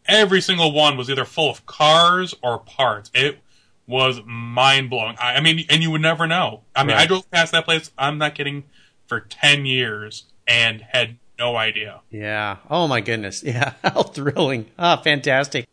Every 0.06 0.40
single 0.40 0.72
one 0.72 0.96
was 0.96 1.10
either 1.10 1.24
full 1.24 1.50
of 1.50 1.66
cars 1.66 2.34
or 2.42 2.58
parts. 2.58 3.10
It 3.14 3.40
was 3.86 4.20
mind 4.24 4.88
blowing. 4.88 5.16
I, 5.20 5.34
I, 5.34 5.40
mean, 5.40 5.66
and 5.68 5.82
you 5.82 5.90
would 5.90 6.00
never 6.00 6.26
know. 6.26 6.62
I 6.74 6.82
mean, 6.84 6.96
right. 6.96 7.02
I 7.02 7.06
drove 7.06 7.30
past 7.30 7.52
that 7.52 7.64
place. 7.64 7.90
I'm 7.98 8.18
not 8.18 8.34
kidding. 8.34 8.64
For 9.06 9.20
ten 9.20 9.64
years 9.64 10.24
and 10.46 10.82
had 10.82 11.16
no 11.38 11.56
idea. 11.56 12.00
Yeah. 12.10 12.56
Oh 12.68 12.88
my 12.88 13.00
goodness. 13.00 13.42
Yeah. 13.48 13.72
How 13.82 14.02
thrilling. 14.02 14.66
Ah, 14.78 14.96
fantastic. 14.96 15.66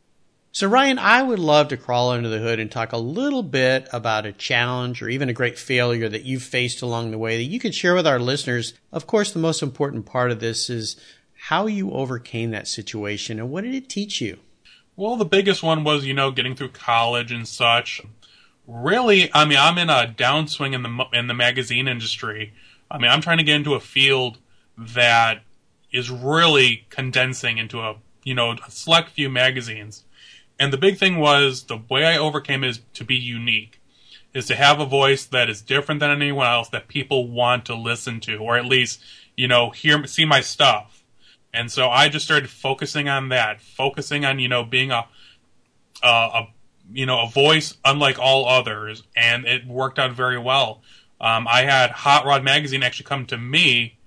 So, 0.56 0.70
Ryan, 0.70 1.00
I 1.00 1.22
would 1.22 1.38
love 1.38 1.68
to 1.68 1.76
crawl 1.76 2.12
under 2.12 2.30
the 2.30 2.40
hood 2.40 2.62
and 2.62 2.72
talk 2.72 2.94
a 2.94 2.98
little 2.98 3.44
bit 3.44 3.90
about 3.92 4.26
a 4.26 4.32
challenge 4.32 5.02
or 5.02 5.10
even 5.10 5.28
a 5.28 5.34
great 5.34 5.60
failure 5.60 6.08
that 6.08 6.24
you've 6.24 6.44
faced 6.44 6.82
along 6.82 7.12
the 7.12 7.18
way 7.18 7.36
that 7.36 7.52
you 7.52 7.60
could 7.60 7.76
share 7.76 7.94
with 7.94 8.08
our 8.08 8.20
listeners. 8.20 8.74
Of 8.90 9.06
course, 9.06 9.34
the 9.34 9.40
most 9.40 9.62
important 9.62 10.06
part 10.06 10.32
of 10.32 10.40
this 10.40 10.70
is 10.70 10.96
how 11.50 11.68
you 11.68 11.92
overcame 11.92 12.52
that 12.52 12.70
situation 12.70 13.38
and 13.38 13.52
what 13.52 13.66
did 13.66 13.76
it 13.76 13.90
teach 13.90 14.22
you? 14.22 14.40
Well, 14.96 15.18
the 15.18 15.26
biggest 15.26 15.62
one 15.62 15.84
was, 15.84 16.06
you 16.06 16.14
know, 16.14 16.32
getting 16.32 16.56
through 16.56 16.70
college 16.70 17.34
and 17.34 17.46
such. 17.46 18.02
Really, 18.66 19.30
I 19.34 19.44
mean, 19.44 19.58
I'm 19.58 19.78
in 19.78 19.90
a 19.90 20.16
downswing 20.18 20.74
in 20.74 20.84
the 20.84 21.06
in 21.12 21.28
the 21.28 21.34
magazine 21.34 21.90
industry. 21.90 22.54
I 22.90 22.98
mean, 22.98 23.12
I'm 23.12 23.20
trying 23.20 23.40
to 23.40 23.44
get 23.44 23.58
into 23.58 23.74
a 23.74 23.82
field 23.82 24.38
that 24.78 25.42
is 25.92 26.10
really 26.10 26.86
condensing 26.90 27.58
into 27.58 27.82
a, 27.82 27.98
you 28.24 28.34
know, 28.34 28.52
a 28.52 28.72
select 28.72 29.10
few 29.10 29.30
magazines. 29.30 30.05
And 30.60 30.72
the 30.72 30.78
big 30.78 30.98
thing 30.98 31.18
was 31.18 31.64
the 31.64 31.82
way 31.90 32.06
I 32.06 32.18
overcame 32.18 32.64
is 32.64 32.80
to 32.94 33.04
be 33.04 33.16
unique, 33.16 33.82
is 34.34 34.46
to 34.48 34.56
have 34.56 34.80
a 34.80 34.86
voice 34.86 35.26
that 35.26 35.50
is 35.50 35.62
different 35.62 36.00
than 36.00 36.12
anyone 36.12 36.48
else 36.48 36.70
that 36.70 36.88
people 36.88 37.30
want 37.30 37.66
to 37.66 37.76
listen 37.76 38.20
to, 38.22 38.38
or 38.38 38.58
at 38.58 38.66
least, 38.66 39.02
you 39.36 39.48
know, 39.48 39.72
hear, 39.72 40.06
see 40.08 40.26
my 40.26 40.42
stuff. 40.42 41.04
And 41.54 41.72
so 41.72 41.90
I 41.90 42.10
just 42.10 42.26
started 42.26 42.50
focusing 42.50 43.08
on 43.10 43.30
that, 43.30 43.62
focusing 43.62 44.26
on, 44.26 44.40
you 44.40 44.48
know, 44.48 44.64
being 44.64 44.92
a, 44.92 45.06
a, 46.04 46.08
a 46.08 46.48
you 46.92 47.06
know, 47.06 47.22
a 47.24 47.30
voice 47.30 47.76
unlike 47.84 48.20
all 48.20 48.48
others. 48.48 49.04
And 49.16 49.46
it 49.46 49.66
worked 49.66 50.00
out 50.00 50.12
very 50.12 50.38
well. 50.38 50.82
Um, 51.20 51.48
I 51.48 51.64
had 51.64 51.92
Hot 51.92 52.26
Rod 52.26 52.44
Magazine 52.44 52.84
actually 52.84 53.06
come 53.06 53.26
to 53.28 53.38
me 53.38 53.98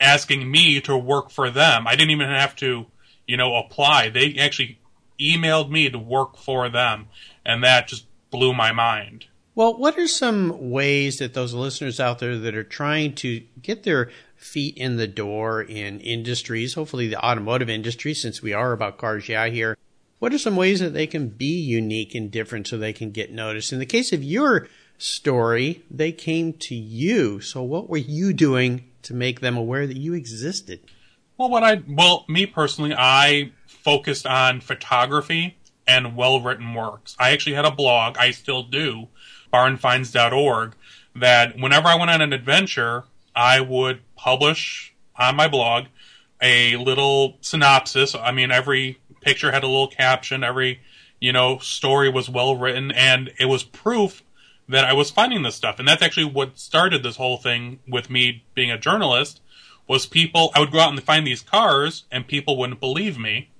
asking 0.00 0.50
me 0.50 0.80
to 0.82 0.96
work 0.96 1.30
for 1.30 1.50
them. 1.50 1.86
I 1.86 1.96
didn't 1.96 2.10
even 2.10 2.28
have 2.28 2.54
to, 2.56 2.86
you 3.26 3.36
know, 3.36 3.54
apply. 3.54 4.10
They 4.10 4.36
actually 4.38 4.78
emailed 5.22 5.70
me 5.70 5.88
to 5.88 5.98
work 5.98 6.36
for 6.36 6.68
them, 6.68 7.06
and 7.44 7.62
that 7.62 7.88
just 7.88 8.06
blew 8.30 8.52
my 8.52 8.72
mind. 8.72 9.26
Well, 9.54 9.76
what 9.76 9.98
are 9.98 10.08
some 10.08 10.70
ways 10.70 11.18
that 11.18 11.34
those 11.34 11.52
listeners 11.52 12.00
out 12.00 12.18
there 12.18 12.38
that 12.38 12.54
are 12.54 12.64
trying 12.64 13.14
to 13.16 13.42
get 13.60 13.82
their 13.82 14.10
feet 14.36 14.76
in 14.78 14.96
the 14.96 15.06
door 15.06 15.60
in 15.62 16.00
industries, 16.00 16.74
hopefully 16.74 17.06
the 17.06 17.22
automotive 17.22 17.68
industry, 17.68 18.14
since 18.14 18.42
we 18.42 18.54
are 18.54 18.72
about 18.72 18.96
cars, 18.96 19.28
yeah, 19.28 19.46
here, 19.46 19.76
what 20.18 20.32
are 20.32 20.38
some 20.38 20.56
ways 20.56 20.80
that 20.80 20.94
they 20.94 21.06
can 21.06 21.28
be 21.28 21.60
unique 21.60 22.14
and 22.14 22.30
different 22.30 22.66
so 22.66 22.78
they 22.78 22.92
can 22.92 23.10
get 23.10 23.30
noticed? 23.32 23.72
In 23.72 23.78
the 23.78 23.86
case 23.86 24.12
of 24.12 24.24
your 24.24 24.68
story, 24.96 25.82
they 25.90 26.12
came 26.12 26.52
to 26.54 26.74
you. 26.74 27.40
So 27.40 27.62
what 27.62 27.90
were 27.90 27.98
you 27.98 28.32
doing 28.32 28.84
to 29.02 29.14
make 29.14 29.40
them 29.40 29.56
aware 29.56 29.86
that 29.86 29.96
you 29.96 30.14
existed? 30.14 30.80
Well, 31.36 31.50
what 31.50 31.64
I, 31.64 31.82
well, 31.88 32.24
me 32.28 32.46
personally, 32.46 32.94
I 32.96 33.52
focused 33.82 34.26
on 34.26 34.60
photography 34.60 35.56
and 35.86 36.16
well 36.16 36.40
written 36.40 36.74
works. 36.74 37.16
I 37.18 37.30
actually 37.30 37.54
had 37.54 37.64
a 37.64 37.70
blog, 37.70 38.16
I 38.18 38.30
still 38.30 38.62
do, 38.62 39.08
barnfinds.org, 39.52 40.74
that 41.16 41.58
whenever 41.58 41.88
I 41.88 41.96
went 41.96 42.10
on 42.10 42.20
an 42.20 42.32
adventure, 42.32 43.04
I 43.34 43.60
would 43.60 44.00
publish 44.16 44.94
on 45.16 45.36
my 45.36 45.48
blog 45.48 45.86
a 46.40 46.76
little 46.76 47.38
synopsis. 47.40 48.14
I 48.14 48.32
mean, 48.32 48.50
every 48.50 48.98
picture 49.20 49.52
had 49.52 49.62
a 49.62 49.68
little 49.68 49.88
caption, 49.88 50.42
every, 50.42 50.80
you 51.20 51.32
know, 51.32 51.58
story 51.58 52.08
was 52.08 52.28
well 52.28 52.56
written, 52.56 52.90
and 52.90 53.32
it 53.38 53.46
was 53.46 53.62
proof 53.62 54.22
that 54.68 54.84
I 54.84 54.92
was 54.92 55.10
finding 55.10 55.42
this 55.42 55.54
stuff. 55.54 55.78
And 55.78 55.86
that's 55.86 56.02
actually 56.02 56.26
what 56.26 56.58
started 56.58 57.02
this 57.02 57.16
whole 57.16 57.36
thing 57.36 57.80
with 57.86 58.10
me 58.10 58.44
being 58.54 58.70
a 58.70 58.78
journalist 58.78 59.40
was 59.88 60.06
people 60.06 60.50
I 60.54 60.60
would 60.60 60.72
go 60.72 60.80
out 60.80 60.92
and 60.92 61.02
find 61.02 61.26
these 61.26 61.42
cars 61.42 62.04
and 62.10 62.26
people 62.26 62.56
wouldn't 62.56 62.80
believe 62.80 63.18
me. 63.18 63.50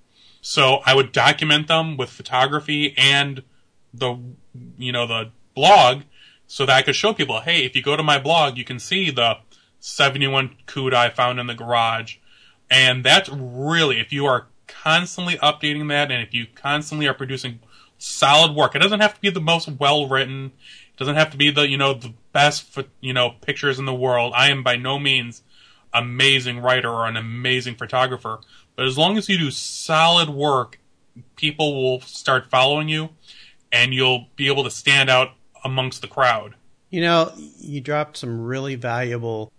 So 0.42 0.80
I 0.84 0.94
would 0.94 1.12
document 1.12 1.68
them 1.68 1.96
with 1.96 2.11
photography 2.11 2.94
and 2.99 3.42
the 3.94 4.18
you 4.76 4.92
know 4.92 5.06
the 5.06 5.30
blog 5.54 6.02
so 6.46 6.66
that 6.66 6.76
I 6.76 6.82
could 6.82 6.96
show 6.96 7.14
people, 7.14 7.40
hey, 7.40 7.64
if 7.64 7.75
you 7.75 7.82
go 7.82 7.96
to 7.96 8.02
my 8.02 8.18
blog, 8.18 8.58
you 8.58 8.64
can 8.64 8.78
see 8.78 9.11
the 9.11 9.38
71 9.80 10.56
CUDA 10.66 10.94
I 10.94 11.08
found 11.08 11.40
in 11.40 11.46
the 11.46 11.54
garage. 11.54 12.16
And 12.70 13.02
that's 13.02 13.30
really 13.30 13.99
if 13.99 14.12
you 14.12 14.26
are 14.26 14.49
constantly 14.66 15.37
updating 15.37 15.88
that 15.88 16.11
and 16.11 16.22
if 16.22 16.34
you 16.34 16.46
constantly 16.54 17.06
are 17.06 17.14
producing 17.14 17.61
solid 17.96 18.54
work. 18.54 18.75
It 18.75 18.80
doesn't 18.80 19.00
have 19.00 19.14
to 19.14 19.20
be 19.20 19.30
the 19.30 19.40
most 19.40 19.68
well 19.68 20.08
written. 20.08 20.52
It 20.92 20.99
doesn't 20.99 21.14
have 21.14 21.30
to 21.30 21.37
be 21.37 21.50
the, 21.50 21.68
you 21.68 21.76
know, 21.76 21.94
the 21.94 22.12
best, 22.32 22.78
you 23.00 23.12
know, 23.12 23.37
pictures 23.40 23.78
in 23.78 23.87
the 23.87 23.94
world. 23.94 24.32
I 24.34 24.50
am 24.50 24.62
by 24.62 24.76
no 24.76 24.99
means 24.99 25.42
amazing 25.94 26.58
writer 26.61 26.90
or 26.90 27.06
an 27.06 27.16
amazing 27.16 27.76
photographer. 27.76 28.40
But 28.76 28.87
as 28.87 28.97
long 28.97 29.19
as 29.19 29.29
you 29.29 29.38
do 29.38 29.50
solid 29.50 30.31
work, 30.31 30.79
people 31.37 31.83
will 31.83 32.00
start 32.00 32.50
following 32.50 32.88
you 32.88 33.11
and 33.71 33.95
you'll 33.95 34.26
be 34.37 34.49
able 34.49 34.64
to 34.64 34.71
stand 34.71 35.11
out 35.11 35.31
amongst 35.64 36.02
the 36.02 36.09
crowd. 36.09 36.55
You 36.91 37.00
know, 37.00 37.33
you 37.59 37.81
dropped 37.81 38.19
some 38.19 38.43
really 38.43 38.75
valuable 38.75 39.52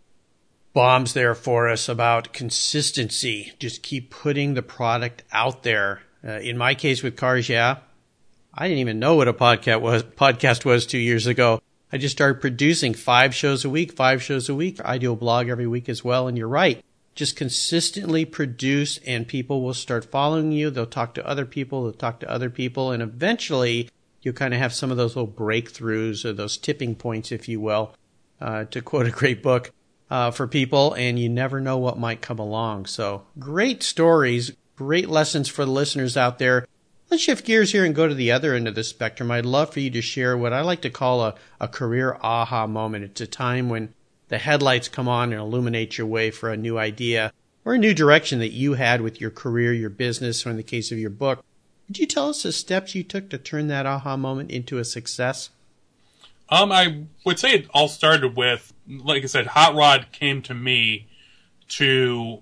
bombs 0.73 1.13
there 1.13 1.35
for 1.35 1.69
us 1.69 1.89
about 1.89 2.33
consistency. 2.33 3.53
Just 3.59 3.83
keep 3.83 4.09
putting 4.09 4.53
the 4.53 4.61
product 4.61 5.23
out 5.31 5.63
there. 5.63 6.01
Uh, 6.25 6.39
in 6.39 6.57
my 6.57 6.73
case 6.73 7.03
with 7.03 7.15
cars, 7.15 7.49
yeah, 7.49 7.77
I 8.53 8.67
didn't 8.67 8.79
even 8.79 8.99
know 8.99 9.15
what 9.15 9.27
a 9.27 9.33
podcast 9.33 9.81
was. 9.81 10.03
Podcast 10.03 10.63
was 10.63 10.85
two 10.85 10.99
years 10.99 11.27
ago. 11.27 11.61
I 11.91 11.97
just 11.97 12.15
started 12.15 12.41
producing 12.41 12.93
five 12.93 13.35
shows 13.35 13.65
a 13.65 13.69
week, 13.69 13.93
five 13.93 14.23
shows 14.23 14.49
a 14.49 14.55
week. 14.55 14.79
I 14.83 14.97
do 14.97 15.11
a 15.11 15.15
blog 15.15 15.49
every 15.49 15.67
week 15.67 15.89
as 15.89 16.03
well. 16.03 16.27
And 16.27 16.37
you're 16.37 16.47
right 16.47 16.83
just 17.15 17.35
consistently 17.35 18.25
produce 18.25 18.97
and 19.05 19.27
people 19.27 19.61
will 19.61 19.73
start 19.73 20.05
following 20.05 20.51
you. 20.51 20.69
They'll 20.69 20.85
talk 20.85 21.13
to 21.15 21.27
other 21.27 21.45
people. 21.45 21.83
They'll 21.83 21.93
talk 21.93 22.19
to 22.21 22.29
other 22.29 22.49
people. 22.49 22.91
And 22.91 23.03
eventually 23.03 23.89
you'll 24.21 24.33
kind 24.33 24.53
of 24.53 24.59
have 24.59 24.73
some 24.73 24.91
of 24.91 24.97
those 24.97 25.15
little 25.15 25.31
breakthroughs 25.31 26.25
or 26.25 26.33
those 26.33 26.57
tipping 26.57 26.95
points, 26.95 27.31
if 27.31 27.47
you 27.47 27.59
will, 27.59 27.93
uh, 28.41 28.65
to 28.65 28.81
quote 28.81 29.07
a 29.07 29.11
great 29.11 29.43
book, 29.43 29.71
uh, 30.09 30.31
for 30.31 30.47
people. 30.47 30.93
And 30.93 31.19
you 31.19 31.29
never 31.29 31.59
know 31.59 31.77
what 31.77 31.99
might 31.99 32.21
come 32.21 32.39
along. 32.39 32.87
So 32.87 33.23
great 33.37 33.83
stories, 33.83 34.51
great 34.75 35.09
lessons 35.09 35.47
for 35.49 35.65
the 35.65 35.71
listeners 35.71 36.17
out 36.17 36.39
there. 36.39 36.65
Let's 37.11 37.21
shift 37.21 37.45
gears 37.45 37.73
here 37.73 37.85
and 37.85 37.93
go 37.93 38.07
to 38.07 38.15
the 38.15 38.31
other 38.31 38.55
end 38.55 38.67
of 38.67 38.73
the 38.73 38.83
spectrum. 38.83 39.29
I'd 39.29 39.45
love 39.45 39.71
for 39.71 39.81
you 39.81 39.91
to 39.91 40.01
share 40.01 40.35
what 40.35 40.53
I 40.53 40.61
like 40.61 40.81
to 40.81 40.89
call 40.89 41.21
a, 41.21 41.35
a 41.59 41.67
career 41.67 42.17
aha 42.23 42.65
moment. 42.65 43.03
It's 43.03 43.21
a 43.21 43.27
time 43.27 43.69
when 43.69 43.93
the 44.29 44.37
headlights 44.37 44.87
come 44.87 45.07
on 45.07 45.31
and 45.31 45.41
illuminate 45.41 45.97
your 45.97 46.07
way 46.07 46.31
for 46.31 46.49
a 46.49 46.57
new 46.57 46.77
idea 46.77 47.31
or 47.65 47.73
a 47.73 47.79
new 47.79 47.93
direction 47.93 48.39
that 48.39 48.51
you 48.51 48.73
had 48.73 49.01
with 49.01 49.21
your 49.21 49.31
career, 49.31 49.73
your 49.73 49.89
business, 49.89 50.45
or 50.45 50.49
in 50.49 50.57
the 50.57 50.63
case 50.63 50.91
of 50.91 50.97
your 50.97 51.09
book. 51.09 51.43
Could 51.87 51.99
you 51.99 52.05
tell 52.05 52.29
us 52.29 52.43
the 52.43 52.51
steps 52.51 52.95
you 52.95 53.03
took 53.03 53.29
to 53.29 53.37
turn 53.37 53.67
that 53.67 53.85
aha 53.85 54.17
moment 54.17 54.51
into 54.51 54.77
a 54.77 54.85
success? 54.85 55.49
Um, 56.49 56.71
I 56.71 57.05
would 57.25 57.39
say 57.39 57.53
it 57.53 57.67
all 57.73 57.87
started 57.87 58.35
with, 58.35 58.73
like 58.87 59.23
I 59.23 59.27
said, 59.27 59.47
Hot 59.47 59.75
Rod 59.75 60.07
came 60.11 60.41
to 60.43 60.53
me 60.53 61.07
to 61.69 62.39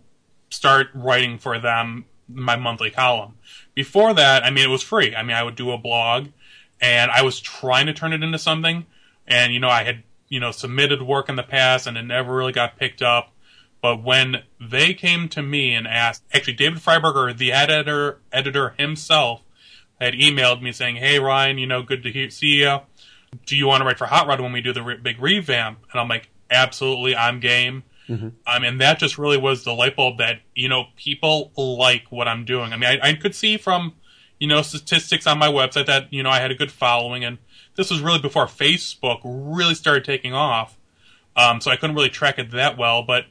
start 0.49 0.89
writing 0.93 1.37
for 1.37 1.59
them 1.59 2.05
my 2.27 2.55
monthly 2.55 2.89
column. 2.89 3.35
Before 3.73 4.13
that, 4.13 4.43
I 4.43 4.49
mean, 4.49 4.65
it 4.65 4.69
was 4.69 4.81
free. 4.81 5.15
I 5.15 5.23
mean, 5.23 5.35
I 5.35 5.43
would 5.43 5.55
do 5.55 5.71
a 5.71 5.77
blog, 5.77 6.27
and 6.79 7.11
I 7.11 7.21
was 7.21 7.39
trying 7.39 7.85
to 7.87 7.93
turn 7.93 8.13
it 8.13 8.23
into 8.23 8.39
something. 8.39 8.85
And 9.27 9.53
you 9.53 9.59
know, 9.59 9.69
I 9.69 9.83
had 9.83 10.03
you 10.31 10.39
know, 10.39 10.49
submitted 10.51 11.01
work 11.01 11.27
in 11.27 11.35
the 11.35 11.43
past 11.43 11.85
and 11.85 11.97
it 11.97 12.03
never 12.03 12.33
really 12.33 12.53
got 12.53 12.79
picked 12.79 13.01
up. 13.01 13.33
But 13.81 14.01
when 14.01 14.43
they 14.59 14.93
came 14.93 15.27
to 15.29 15.43
me 15.43 15.75
and 15.75 15.85
asked, 15.85 16.23
actually 16.33 16.53
David 16.53 16.79
Freiburger, 16.79 17.37
the 17.37 17.51
editor, 17.51 18.21
editor 18.31 18.73
himself, 18.77 19.41
had 19.99 20.13
emailed 20.13 20.61
me 20.61 20.71
saying, 20.71 20.95
"Hey 20.95 21.19
Ryan, 21.19 21.57
you 21.57 21.67
know, 21.67 21.83
good 21.83 22.01
to 22.03 22.11
hear, 22.11 22.29
see 22.29 22.61
you. 22.61 22.79
Do 23.45 23.55
you 23.55 23.67
want 23.67 23.81
to 23.81 23.85
write 23.85 23.97
for 23.97 24.07
Hot 24.07 24.25
Rod 24.25 24.39
when 24.39 24.53
we 24.53 24.61
do 24.61 24.71
the 24.73 24.81
re- 24.81 24.97
big 24.97 25.21
revamp?" 25.21 25.79
And 25.91 25.99
I'm 25.99 26.07
like, 26.07 26.29
"Absolutely, 26.49 27.15
I'm 27.15 27.39
game." 27.39 27.83
Mm-hmm. 28.07 28.29
Um, 28.47 28.63
and 28.63 28.81
that 28.81 28.99
just 28.99 29.17
really 29.17 29.37
was 29.37 29.63
the 29.63 29.73
light 29.73 29.95
bulb 29.95 30.17
that 30.17 30.41
you 30.55 30.69
know 30.69 30.85
people 30.95 31.51
like 31.57 32.05
what 32.09 32.27
I'm 32.27 32.45
doing. 32.45 32.71
I 32.71 32.77
mean, 32.77 32.89
I, 32.89 33.09
I 33.09 33.13
could 33.13 33.35
see 33.35 33.57
from 33.57 33.93
you 34.39 34.47
know 34.47 34.61
statistics 34.61 35.27
on 35.27 35.37
my 35.37 35.47
website 35.47 35.87
that 35.87 36.11
you 36.13 36.23
know 36.23 36.29
I 36.29 36.39
had 36.39 36.51
a 36.51 36.55
good 36.55 36.71
following 36.71 37.23
and 37.23 37.37
this 37.75 37.89
was 37.89 38.01
really 38.01 38.19
before 38.19 38.45
Facebook 38.45 39.21
really 39.23 39.73
started 39.73 40.03
taking 40.03 40.33
off. 40.33 40.77
Um, 41.35 41.61
so 41.61 41.71
I 41.71 41.77
couldn't 41.77 41.95
really 41.95 42.09
track 42.09 42.39
it 42.39 42.51
that 42.51 42.77
well, 42.77 43.03
but 43.03 43.25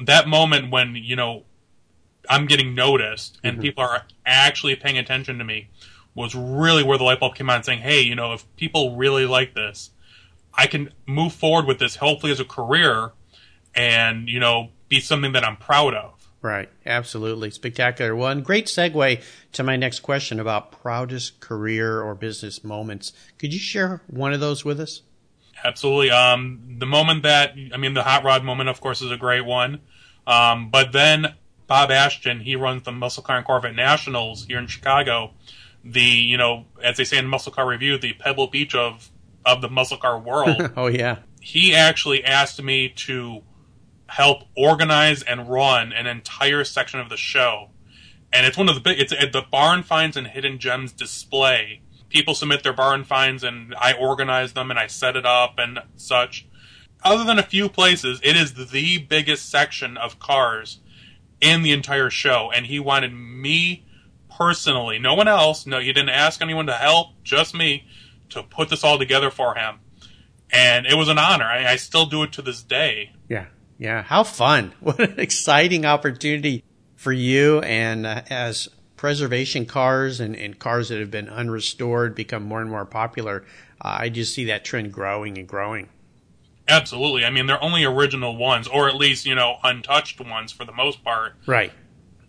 that 0.00 0.28
moment 0.28 0.70
when, 0.70 0.94
you 0.94 1.16
know, 1.16 1.44
I'm 2.30 2.46
getting 2.46 2.74
noticed 2.74 3.38
and 3.42 3.54
mm-hmm. 3.54 3.62
people 3.62 3.84
are 3.84 4.02
actually 4.24 4.76
paying 4.76 4.98
attention 4.98 5.38
to 5.38 5.44
me 5.44 5.68
was 6.14 6.34
really 6.34 6.82
where 6.82 6.98
the 6.98 7.04
light 7.04 7.20
bulb 7.20 7.34
came 7.34 7.50
on 7.50 7.62
saying, 7.62 7.80
hey, 7.80 8.00
you 8.00 8.14
know, 8.14 8.32
if 8.32 8.44
people 8.56 8.96
really 8.96 9.26
like 9.26 9.54
this, 9.54 9.90
I 10.54 10.66
can 10.66 10.92
move 11.06 11.32
forward 11.32 11.66
with 11.66 11.78
this 11.78 11.96
hopefully 11.96 12.32
as 12.32 12.40
a 12.40 12.44
career 12.44 13.12
and, 13.74 14.28
you 14.28 14.38
know, 14.38 14.70
be 14.88 15.00
something 15.00 15.32
that 15.32 15.44
I'm 15.44 15.56
proud 15.56 15.94
of. 15.94 16.21
Right. 16.42 16.68
Absolutely. 16.84 17.50
Spectacular. 17.52 18.14
One 18.16 18.42
great 18.42 18.66
segue 18.66 19.22
to 19.52 19.62
my 19.62 19.76
next 19.76 20.00
question 20.00 20.40
about 20.40 20.72
proudest 20.72 21.38
career 21.40 22.02
or 22.02 22.14
business 22.16 22.64
moments. 22.64 23.12
Could 23.38 23.54
you 23.54 23.60
share 23.60 24.02
one 24.08 24.32
of 24.32 24.40
those 24.40 24.64
with 24.64 24.80
us? 24.80 25.02
Absolutely. 25.64 26.10
Um, 26.10 26.76
the 26.78 26.86
moment 26.86 27.22
that, 27.22 27.54
I 27.72 27.76
mean, 27.76 27.94
the 27.94 28.02
hot 28.02 28.24
rod 28.24 28.42
moment, 28.42 28.68
of 28.68 28.80
course, 28.80 29.00
is 29.00 29.12
a 29.12 29.16
great 29.16 29.44
one. 29.44 29.80
Um, 30.26 30.68
but 30.70 30.90
then 30.92 31.34
Bob 31.68 31.92
Ashton, 31.92 32.40
he 32.40 32.56
runs 32.56 32.82
the 32.82 32.92
Muscle 32.92 33.22
Car 33.22 33.36
and 33.36 33.46
Corvette 33.46 33.76
Nationals 33.76 34.44
here 34.46 34.58
in 34.58 34.66
Chicago. 34.66 35.32
the 35.84 36.00
you 36.00 36.36
know 36.36 36.66
as 36.82 36.96
they 36.96 37.04
say 37.04 37.18
in 37.18 37.26
Muscle 37.26 37.52
Car 37.52 37.68
Review, 37.68 37.98
the 37.98 38.12
Pebble 38.14 38.48
Beach 38.48 38.74
of 38.74 39.10
of 39.44 39.60
the 39.60 39.68
muscle 39.68 39.96
car 39.96 40.18
world. 40.18 40.72
oh 40.76 40.86
yeah. 40.86 41.18
He 41.40 41.74
actually 41.74 42.24
asked 42.24 42.62
me 42.62 42.88
to 42.90 43.42
help 44.12 44.42
organize 44.54 45.22
and 45.22 45.48
run 45.48 45.90
an 45.90 46.06
entire 46.06 46.64
section 46.64 47.00
of 47.00 47.08
the 47.08 47.16
show, 47.16 47.70
and 48.30 48.46
it's 48.46 48.58
one 48.58 48.68
of 48.68 48.74
the 48.74 48.80
big. 48.80 49.00
It's 49.00 49.12
at 49.12 49.32
the 49.32 49.42
Barn 49.50 49.82
Finds 49.82 50.16
and 50.16 50.26
Hidden 50.26 50.58
Gems 50.58 50.92
display. 50.92 51.80
People 52.10 52.34
submit 52.34 52.62
their 52.62 52.74
barn 52.74 53.04
finds, 53.04 53.42
and 53.42 53.74
I 53.74 53.94
organize 53.94 54.52
them 54.52 54.70
and 54.70 54.78
I 54.78 54.86
set 54.86 55.16
it 55.16 55.24
up 55.24 55.54
and 55.56 55.78
such. 55.96 56.46
Other 57.02 57.24
than 57.24 57.38
a 57.38 57.42
few 57.42 57.70
places, 57.70 58.20
it 58.22 58.36
is 58.36 58.52
the 58.52 58.98
biggest 58.98 59.48
section 59.48 59.96
of 59.96 60.18
cars 60.18 60.80
in 61.40 61.62
the 61.62 61.72
entire 61.72 62.10
show, 62.10 62.50
and 62.54 62.66
he 62.66 62.78
wanted 62.78 63.14
me 63.14 63.86
personally, 64.30 64.98
no 64.98 65.14
one 65.14 65.26
else, 65.26 65.66
no, 65.66 65.80
he 65.80 65.92
didn't 65.92 66.10
ask 66.10 66.42
anyone 66.42 66.66
to 66.66 66.74
help, 66.74 67.08
just 67.24 67.54
me, 67.54 67.86
to 68.28 68.42
put 68.42 68.68
this 68.68 68.84
all 68.84 68.98
together 68.98 69.30
for 69.30 69.54
him. 69.54 69.80
And 70.50 70.84
it 70.84 70.94
was 70.94 71.08
an 71.08 71.18
honor. 71.18 71.46
I, 71.46 71.72
I 71.72 71.76
still 71.76 72.04
do 72.04 72.22
it 72.22 72.32
to 72.32 72.42
this 72.42 72.62
day. 72.62 73.12
Yeah. 73.78 74.02
How 74.02 74.24
fun. 74.24 74.72
What 74.80 75.00
an 75.00 75.18
exciting 75.18 75.84
opportunity 75.84 76.64
for 76.96 77.12
you. 77.12 77.60
And 77.60 78.06
uh, 78.06 78.22
as 78.30 78.68
preservation 78.96 79.66
cars 79.66 80.20
and, 80.20 80.36
and, 80.36 80.58
cars 80.58 80.88
that 80.90 81.00
have 81.00 81.10
been 81.10 81.28
unrestored 81.28 82.14
become 82.14 82.44
more 82.44 82.60
and 82.60 82.70
more 82.70 82.84
popular, 82.84 83.44
uh, 83.80 83.96
I 84.00 84.08
just 84.08 84.34
see 84.34 84.44
that 84.44 84.64
trend 84.64 84.92
growing 84.92 85.38
and 85.38 85.48
growing. 85.48 85.88
Absolutely. 86.68 87.24
I 87.24 87.30
mean, 87.30 87.46
they're 87.46 87.62
only 87.62 87.84
original 87.84 88.36
ones, 88.36 88.68
or 88.68 88.88
at 88.88 88.94
least, 88.94 89.26
you 89.26 89.34
know, 89.34 89.56
untouched 89.64 90.20
ones 90.20 90.52
for 90.52 90.64
the 90.64 90.72
most 90.72 91.02
part. 91.02 91.34
Right. 91.46 91.72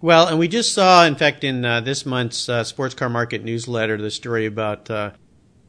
Well, 0.01 0.27
and 0.27 0.37
we 0.37 0.47
just 0.47 0.73
saw, 0.73 1.05
in 1.05 1.15
fact, 1.15 1.43
in 1.43 1.63
uh, 1.63 1.81
this 1.81 2.05
month's 2.05 2.49
uh, 2.49 2.63
Sports 2.63 2.95
Car 2.95 3.09
Market 3.09 3.43
newsletter, 3.43 3.97
the 3.97 4.11
story 4.11 4.45
about 4.45 4.89
uh, 4.89 5.11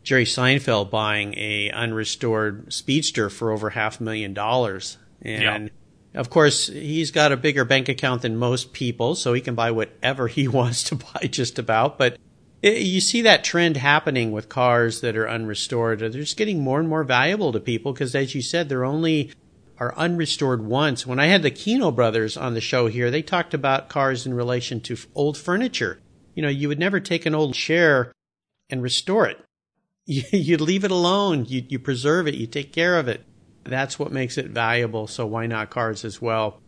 Jerry 0.03 0.25
Seinfeld 0.25 0.91
buying 0.91 1.35
a 1.37 1.71
unrestored 1.71 2.73
Speedster 2.73 3.31
for 3.31 3.53
over 3.53 3.71
half 3.71 4.01
a 4.01 4.03
million 4.03 4.35
dollars, 4.35 4.99
and 5.25 5.71
of 6.15 6.31
course 6.31 6.69
he's 6.69 7.11
got 7.11 7.33
a 7.33 7.37
bigger 7.37 7.65
bank 7.65 7.89
account 7.89 8.23
than 8.23 8.37
most 8.37 8.73
people, 8.73 9.15
so 9.15 9.33
he 9.33 9.41
can 9.41 9.55
buy 9.55 9.71
whatever 9.71 10.29
he 10.29 10.49
wants 10.49 10.83
to 10.85 10.97
buy, 10.97 11.29
just 11.31 11.59
about. 11.59 11.99
But 11.99 12.19
it, 12.63 12.83
you 12.83 13.01
see 13.01 13.23
that 13.23 13.45
trend 13.45 13.77
happening 13.77 14.33
with 14.33 14.49
cars 14.49 15.01
that 15.01 15.17
are 15.17 15.27
unrestored; 15.27 16.01
they're 16.01 16.11
just 16.11 16.37
getting 16.37 16.61
more 16.61 16.81
and 16.81 16.89
more 16.89 17.05
valuable 17.05 17.53
to 17.53 17.61
people 17.61 17.93
because, 17.93 18.15
as 18.15 18.35
you 18.35 18.43
said, 18.43 18.69
they're 18.69 18.85
only 18.85 19.33
are 19.79 19.95
unrestored 19.97 20.65
once. 20.65 21.05
When 21.05 21.19
I 21.19 21.27
had 21.27 21.43
the 21.43 21.51
Keno 21.51 21.91
brothers 21.91 22.37
on 22.37 22.55
the 22.55 22.61
show 22.61 22.87
here, 22.87 23.11
they 23.11 23.23
talked 23.23 23.55
about 23.55 23.89
cars 23.89 24.25
in 24.25 24.33
relation 24.33 24.81
to 24.83 24.97
old 25.17 25.37
furniture. 25.37 26.01
You 26.35 26.43
know, 26.43 26.49
you 26.49 26.69
would 26.69 26.79
never 26.79 27.01
take 27.01 27.27
an 27.27 27.35
old 27.35 27.55
chair 27.55 28.13
and 28.71 28.83
restore 28.83 29.27
it 29.27 29.45
you, 30.07 30.23
you 30.33 30.57
leave 30.59 30.85
it 30.85 30.91
alone. 30.91 31.47
You, 31.47 31.65
you 31.69 31.79
preserve 31.79 32.29
it. 32.29 32.35
You 32.35 32.47
take 32.47 32.73
care 32.73 32.99
of 32.99 33.09
it. 33.09 33.25
That's 33.65 33.99
what 33.99 34.13
makes 34.13 34.39
it 34.39 34.51
valuable. 34.51 35.07
So 35.07 35.27
why 35.27 35.47
not 35.47 35.71
cars 35.71 36.05
as 36.05 36.21
well? 36.21 36.61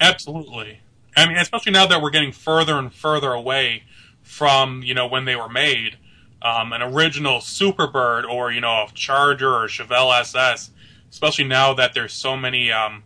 Absolutely. 0.00 0.80
I 1.16 1.26
mean, 1.26 1.36
especially 1.36 1.72
now 1.72 1.86
that 1.86 2.00
we're 2.00 2.10
getting 2.10 2.32
further 2.32 2.78
and 2.78 2.92
further 2.92 3.32
away 3.32 3.84
from, 4.22 4.82
you 4.82 4.94
know, 4.94 5.06
when 5.06 5.24
they 5.24 5.36
were 5.36 5.48
made. 5.48 5.98
Um, 6.42 6.72
an 6.74 6.82
original 6.82 7.38
Superbird 7.38 8.28
or, 8.28 8.52
you 8.52 8.60
know, 8.60 8.86
a 8.86 8.88
Charger 8.92 9.50
or 9.50 9.66
Chevelle 9.66 10.20
SS, 10.20 10.70
especially 11.10 11.44
now 11.44 11.72
that 11.72 11.94
there's 11.94 12.12
so 12.12 12.36
many 12.36 12.70
um, 12.70 13.02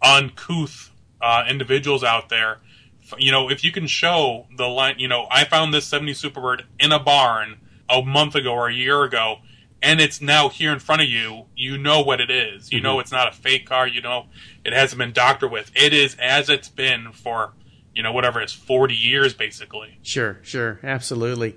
uncouth 0.00 0.90
uh, 1.20 1.44
individuals 1.48 2.04
out 2.04 2.28
there. 2.28 2.58
You 3.18 3.32
know, 3.32 3.50
if 3.50 3.64
you 3.64 3.72
can 3.72 3.88
show 3.88 4.46
the 4.56 4.68
line, 4.68 4.96
you 4.98 5.08
know, 5.08 5.26
I 5.30 5.44
found 5.44 5.74
this 5.74 5.86
70 5.86 6.12
Superbird 6.12 6.62
in 6.78 6.92
a 6.92 7.00
barn 7.00 7.58
a 7.88 8.00
month 8.02 8.36
ago 8.36 8.52
or 8.52 8.68
a 8.68 8.74
year 8.74 9.02
ago, 9.02 9.38
and 9.82 10.00
it's 10.00 10.20
now 10.20 10.48
here 10.48 10.72
in 10.72 10.78
front 10.78 11.02
of 11.02 11.08
you, 11.08 11.46
you 11.56 11.76
know 11.76 12.00
what 12.02 12.20
it 12.20 12.30
is. 12.30 12.70
You 12.70 12.78
mm-hmm. 12.78 12.84
know 12.84 13.00
it's 13.00 13.12
not 13.12 13.28
a 13.28 13.32
fake 13.32 13.66
car. 13.66 13.86
You 13.86 14.00
know 14.00 14.26
it 14.64 14.72
hasn't 14.72 14.98
been 14.98 15.12
doctored 15.12 15.50
with. 15.50 15.70
It 15.74 15.92
is 15.92 16.16
as 16.20 16.48
it's 16.48 16.68
been 16.68 17.12
for, 17.12 17.52
you 17.94 18.02
know, 18.02 18.12
whatever 18.12 18.40
it's 18.40 18.52
40 18.52 18.94
years 18.94 19.34
basically. 19.34 19.98
Sure, 20.02 20.38
sure. 20.42 20.78
Absolutely. 20.82 21.56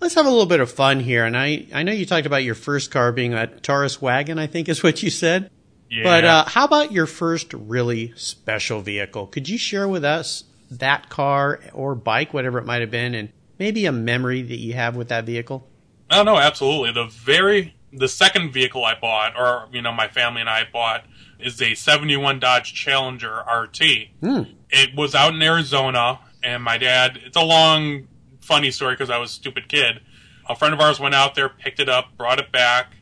Let's 0.00 0.14
have 0.14 0.26
a 0.26 0.30
little 0.30 0.46
bit 0.46 0.60
of 0.60 0.70
fun 0.70 1.00
here. 1.00 1.24
And 1.24 1.36
I, 1.36 1.66
I 1.72 1.82
know 1.82 1.92
you 1.92 2.06
talked 2.06 2.26
about 2.26 2.44
your 2.44 2.54
first 2.54 2.90
car 2.90 3.10
being 3.10 3.34
a 3.34 3.46
Taurus 3.46 4.00
wagon, 4.00 4.38
I 4.38 4.46
think 4.46 4.68
is 4.68 4.82
what 4.82 5.02
you 5.02 5.10
said. 5.10 5.50
Yeah. 5.90 6.02
But 6.02 6.24
uh, 6.24 6.44
how 6.46 6.64
about 6.64 6.92
your 6.92 7.06
first 7.06 7.52
really 7.54 8.12
special 8.16 8.80
vehicle? 8.80 9.26
Could 9.26 9.48
you 9.48 9.58
share 9.58 9.88
with 9.88 10.04
us 10.04 10.44
that 10.70 11.08
car 11.08 11.60
or 11.72 11.94
bike, 11.94 12.34
whatever 12.34 12.58
it 12.58 12.66
might 12.66 12.80
have 12.80 12.90
been, 12.90 13.14
and 13.14 13.30
maybe 13.58 13.86
a 13.86 13.92
memory 13.92 14.42
that 14.42 14.56
you 14.56 14.74
have 14.74 14.96
with 14.96 15.08
that 15.08 15.24
vehicle? 15.24 15.68
Oh 16.14 16.22
no, 16.22 16.38
absolutely. 16.38 16.92
The 16.92 17.06
very 17.06 17.74
the 17.92 18.08
second 18.08 18.52
vehicle 18.52 18.84
I 18.84 18.94
bought, 18.94 19.36
or 19.36 19.68
you 19.72 19.82
know, 19.82 19.92
my 19.92 20.08
family 20.08 20.40
and 20.40 20.50
I 20.50 20.64
bought, 20.72 21.04
is 21.38 21.60
a 21.60 21.74
'71 21.74 22.38
Dodge 22.38 22.72
Challenger 22.72 23.38
RT. 23.38 23.80
Mm. 24.22 24.54
It 24.70 24.96
was 24.96 25.14
out 25.14 25.34
in 25.34 25.42
Arizona, 25.42 26.20
and 26.42 26.62
my 26.62 26.78
dad. 26.78 27.18
It's 27.24 27.36
a 27.36 27.42
long, 27.42 28.06
funny 28.40 28.70
story 28.70 28.94
because 28.94 29.10
I 29.10 29.18
was 29.18 29.30
a 29.30 29.34
stupid 29.34 29.68
kid. 29.68 30.00
A 30.48 30.54
friend 30.54 30.72
of 30.72 30.80
ours 30.80 31.00
went 31.00 31.14
out 31.14 31.34
there, 31.34 31.48
picked 31.48 31.80
it 31.80 31.88
up, 31.88 32.16
brought 32.16 32.38
it 32.38 32.52
back. 32.52 32.94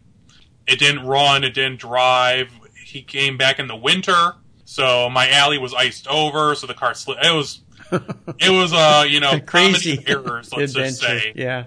It 0.66 0.78
didn't 0.78 1.06
run. 1.06 1.44
It 1.44 1.54
didn't 1.54 1.80
drive. 1.80 2.50
He 2.82 3.02
came 3.02 3.36
back 3.36 3.58
in 3.58 3.68
the 3.68 3.76
winter, 3.76 4.34
so 4.64 5.10
my 5.10 5.28
alley 5.28 5.58
was 5.58 5.74
iced 5.74 6.06
over, 6.06 6.54
so 6.54 6.66
the 6.66 6.74
car 6.74 6.94
slid. 6.94 7.18
It 7.22 7.34
was, 7.34 7.60
it 8.38 8.50
was, 8.50 8.72
uh, 8.72 9.04
you 9.08 9.20
know, 9.20 9.40
crazy 9.40 10.02
errors. 10.06 10.52
Let's 10.52 10.72
adventure. 10.72 10.88
just 10.88 11.00
say, 11.00 11.32
yeah. 11.34 11.64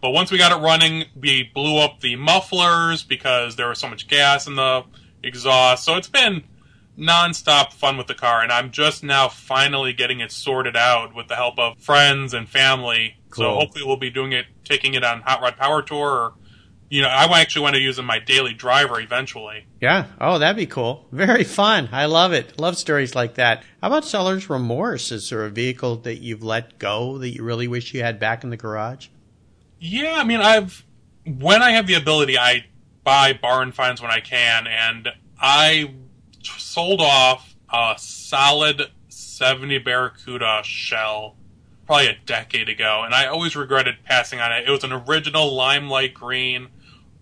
But 0.00 0.10
once 0.10 0.30
we 0.30 0.38
got 0.38 0.52
it 0.52 0.62
running, 0.62 1.04
we 1.14 1.50
blew 1.54 1.78
up 1.78 2.00
the 2.00 2.16
mufflers 2.16 3.02
because 3.02 3.56
there 3.56 3.68
was 3.68 3.78
so 3.78 3.88
much 3.88 4.08
gas 4.08 4.46
in 4.46 4.56
the 4.56 4.84
exhaust. 5.22 5.84
So 5.84 5.96
it's 5.96 6.08
been 6.08 6.44
nonstop 6.98 7.72
fun 7.72 7.96
with 7.96 8.06
the 8.06 8.14
car, 8.14 8.42
and 8.42 8.52
I'm 8.52 8.70
just 8.70 9.02
now 9.02 9.28
finally 9.28 9.92
getting 9.92 10.20
it 10.20 10.32
sorted 10.32 10.76
out 10.76 11.14
with 11.14 11.28
the 11.28 11.36
help 11.36 11.58
of 11.58 11.78
friends 11.78 12.34
and 12.34 12.48
family. 12.48 13.16
Cool. 13.30 13.44
So 13.44 13.54
hopefully 13.54 13.84
we'll 13.84 13.96
be 13.96 14.10
doing 14.10 14.32
it, 14.32 14.46
taking 14.64 14.94
it 14.94 15.04
on 15.04 15.22
Hot 15.22 15.40
Rod 15.40 15.56
Power 15.56 15.82
Tour, 15.82 16.10
or 16.10 16.34
you 16.90 17.02
know, 17.02 17.08
I 17.08 17.40
actually 17.40 17.62
want 17.62 17.74
to 17.74 17.80
use 17.80 17.98
it 17.98 18.02
in 18.02 18.06
my 18.06 18.20
daily 18.20 18.54
driver 18.54 19.00
eventually. 19.00 19.66
Yeah. 19.80 20.06
Oh, 20.20 20.38
that'd 20.38 20.56
be 20.56 20.66
cool. 20.66 21.06
Very 21.10 21.42
fun. 21.42 21.88
I 21.90 22.04
love 22.06 22.32
it. 22.32 22.60
Love 22.60 22.76
stories 22.76 23.14
like 23.14 23.34
that. 23.34 23.64
How 23.80 23.88
about 23.88 24.04
seller's 24.04 24.48
remorse? 24.48 25.10
Is 25.10 25.28
there 25.30 25.44
a 25.44 25.50
vehicle 25.50 25.96
that 25.96 26.20
you've 26.20 26.44
let 26.44 26.78
go 26.78 27.18
that 27.18 27.30
you 27.30 27.42
really 27.42 27.66
wish 27.66 27.94
you 27.94 28.02
had 28.02 28.20
back 28.20 28.44
in 28.44 28.50
the 28.50 28.56
garage? 28.56 29.08
Yeah, 29.86 30.14
I 30.14 30.24
mean, 30.24 30.40
I've 30.40 30.82
when 31.26 31.60
I 31.60 31.72
have 31.72 31.86
the 31.86 31.92
ability, 31.92 32.38
I 32.38 32.64
buy 33.04 33.34
barn 33.34 33.70
finds 33.70 34.00
when 34.00 34.10
I 34.10 34.20
can, 34.20 34.66
and 34.66 35.10
I 35.38 35.92
sold 36.42 37.02
off 37.02 37.54
a 37.70 37.94
solid 37.98 38.90
70 39.10 39.76
Barracuda 39.80 40.62
shell 40.64 41.36
probably 41.84 42.06
a 42.06 42.16
decade 42.24 42.70
ago, 42.70 43.02
and 43.04 43.14
I 43.14 43.26
always 43.26 43.54
regretted 43.56 43.96
passing 44.04 44.40
on 44.40 44.52
it. 44.52 44.66
It 44.66 44.70
was 44.70 44.84
an 44.84 44.92
original 44.92 45.54
limelight 45.54 46.14
green, 46.14 46.68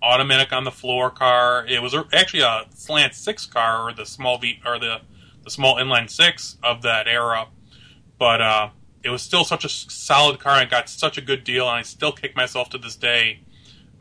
automatic 0.01 0.53
on 0.53 0.63
the 0.63 0.71
floor 0.71 1.11
car. 1.11 1.67
It 1.67 1.83
was 1.83 1.97
actually 2.13 2.45
a 2.45 2.67
slant 2.77 3.17
six 3.17 3.45
car, 3.45 3.89
or 3.89 3.93
the 3.93 4.07
small 4.07 4.39
V, 4.39 4.61
or 4.65 4.79
the 4.79 5.01
the 5.43 5.51
small 5.51 5.79
inline 5.79 6.09
six 6.09 6.59
of 6.63 6.83
that 6.83 7.09
era. 7.09 7.49
But 8.21 8.41
uh, 8.41 8.69
it 9.05 9.11
was 9.11 9.23
still 9.23 9.45
such 9.45 9.65
a 9.65 9.69
solid 9.69 10.39
car. 10.39 10.53
I 10.53 10.65
got 10.65 10.89
such 10.89 11.19
a 11.19 11.21
good 11.21 11.45
deal, 11.45 11.69
and 11.69 11.79
I 11.79 11.83
still 11.83 12.13
kick 12.13 12.37
myself 12.37 12.71
to 12.71 12.79
this 12.79 12.97
day 12.97 13.41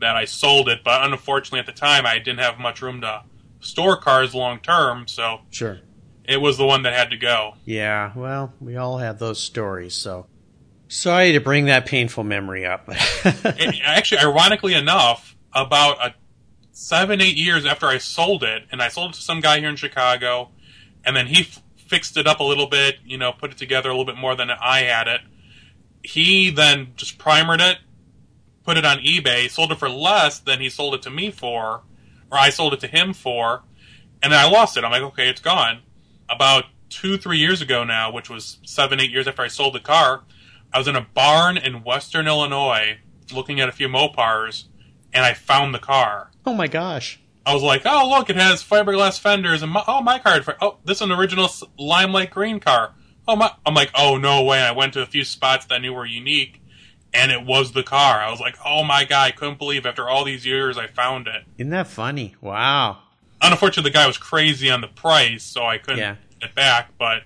that 0.00 0.16
I 0.16 0.24
sold 0.24 0.68
it. 0.68 0.84
But 0.84 1.04
unfortunately, 1.04 1.60
at 1.60 1.66
the 1.66 1.72
time, 1.72 2.06
I 2.06 2.18
didn't 2.18 2.40
have 2.40 2.58
much 2.58 2.82
room 2.82 3.00
to 3.00 3.24
store 3.60 3.96
cars 3.96 4.34
long 4.34 4.60
term, 4.60 5.08
so 5.08 5.40
sure, 5.50 5.80
it 6.24 6.40
was 6.40 6.58
the 6.58 6.66
one 6.66 6.82
that 6.82 6.92
had 6.92 7.10
to 7.10 7.16
go. 7.16 7.54
Yeah, 7.64 8.12
well, 8.14 8.52
we 8.60 8.76
all 8.76 8.98
have 8.98 9.18
those 9.18 9.40
stories, 9.40 9.94
so 9.94 10.26
sorry 10.88 11.32
to 11.32 11.40
bring 11.40 11.66
that 11.66 11.86
painful 11.86 12.24
memory 12.24 12.66
up. 12.66 12.84
it, 12.88 13.80
actually, 13.84 14.20
ironically 14.20 14.74
enough, 14.74 15.36
about 15.52 16.04
a 16.04 16.14
seven, 16.72 17.20
eight 17.20 17.36
years 17.36 17.64
after 17.64 17.86
I 17.86 17.98
sold 17.98 18.42
it, 18.42 18.64
and 18.70 18.82
I 18.82 18.88
sold 18.88 19.12
it 19.12 19.14
to 19.14 19.22
some 19.22 19.40
guy 19.40 19.60
here 19.60 19.68
in 19.68 19.76
Chicago, 19.76 20.50
and 21.04 21.16
then 21.16 21.26
he 21.26 21.48
fixed 21.92 22.16
it 22.16 22.26
up 22.26 22.40
a 22.40 22.42
little 22.42 22.66
bit, 22.66 23.00
you 23.04 23.18
know, 23.18 23.32
put 23.32 23.50
it 23.50 23.58
together 23.58 23.90
a 23.90 23.92
little 23.92 24.06
bit 24.06 24.16
more 24.16 24.34
than 24.34 24.50
I 24.50 24.78
had 24.78 25.08
it. 25.08 25.20
He 26.02 26.48
then 26.48 26.94
just 26.96 27.18
primered 27.18 27.60
it, 27.60 27.80
put 28.64 28.78
it 28.78 28.86
on 28.86 28.96
eBay, 29.00 29.50
sold 29.50 29.72
it 29.72 29.78
for 29.78 29.90
less 29.90 30.38
than 30.38 30.58
he 30.58 30.70
sold 30.70 30.94
it 30.94 31.02
to 31.02 31.10
me 31.10 31.30
for, 31.30 31.82
or 32.30 32.38
I 32.38 32.48
sold 32.48 32.72
it 32.72 32.80
to 32.80 32.86
him 32.86 33.12
for, 33.12 33.64
and 34.22 34.32
then 34.32 34.40
I 34.40 34.48
lost 34.48 34.78
it. 34.78 34.84
I'm 34.84 34.90
like, 34.90 35.02
okay, 35.02 35.28
it's 35.28 35.42
gone. 35.42 35.80
About 36.30 36.64
two, 36.88 37.18
three 37.18 37.36
years 37.36 37.60
ago 37.60 37.84
now, 37.84 38.10
which 38.10 38.30
was 38.30 38.56
seven, 38.64 38.98
eight 38.98 39.10
years 39.10 39.28
after 39.28 39.42
I 39.42 39.48
sold 39.48 39.74
the 39.74 39.80
car, 39.80 40.22
I 40.72 40.78
was 40.78 40.88
in 40.88 40.96
a 40.96 41.06
barn 41.12 41.58
in 41.58 41.84
western 41.84 42.26
Illinois 42.26 43.00
looking 43.34 43.60
at 43.60 43.68
a 43.68 43.72
few 43.72 43.86
Mopars, 43.86 44.64
and 45.12 45.26
I 45.26 45.34
found 45.34 45.74
the 45.74 45.78
car. 45.78 46.30
Oh 46.46 46.54
my 46.54 46.68
gosh. 46.68 47.20
I 47.44 47.54
was 47.54 47.62
like, 47.62 47.82
oh 47.84 48.08
look, 48.08 48.30
it 48.30 48.36
has 48.36 48.62
fiberglass 48.62 49.18
fenders, 49.18 49.62
and 49.62 49.72
my, 49.72 49.82
oh 49.88 50.00
my 50.00 50.18
car, 50.18 50.40
oh 50.60 50.78
this 50.84 50.98
is 50.98 51.02
an 51.02 51.12
original 51.12 51.48
limelight 51.78 52.30
green 52.30 52.60
car. 52.60 52.92
Oh 53.26 53.36
my, 53.36 53.50
I'm 53.66 53.74
like, 53.74 53.90
oh 53.94 54.16
no 54.16 54.42
way. 54.44 54.60
I 54.60 54.72
went 54.72 54.92
to 54.94 55.02
a 55.02 55.06
few 55.06 55.24
spots 55.24 55.66
that 55.66 55.74
I 55.76 55.78
knew 55.78 55.92
were 55.92 56.06
unique, 56.06 56.60
and 57.12 57.30
it 57.32 57.44
was 57.44 57.72
the 57.72 57.82
car. 57.82 58.20
I 58.20 58.30
was 58.30 58.40
like, 58.40 58.56
oh 58.64 58.84
my 58.84 59.04
god, 59.04 59.26
I 59.28 59.30
couldn't 59.32 59.58
believe 59.58 59.86
after 59.86 60.08
all 60.08 60.24
these 60.24 60.46
years 60.46 60.78
I 60.78 60.86
found 60.86 61.26
it. 61.26 61.44
Isn't 61.58 61.70
that 61.70 61.86
funny? 61.88 62.34
Wow. 62.40 62.98
Unfortunately, 63.40 63.90
the 63.90 63.94
guy 63.94 64.06
was 64.06 64.18
crazy 64.18 64.70
on 64.70 64.80
the 64.80 64.88
price, 64.88 65.42
so 65.42 65.64
I 65.64 65.78
couldn't 65.78 65.98
Yeah. 65.98 66.16
get 66.40 66.50
it 66.50 66.54
back, 66.54 66.90
but 66.98 67.22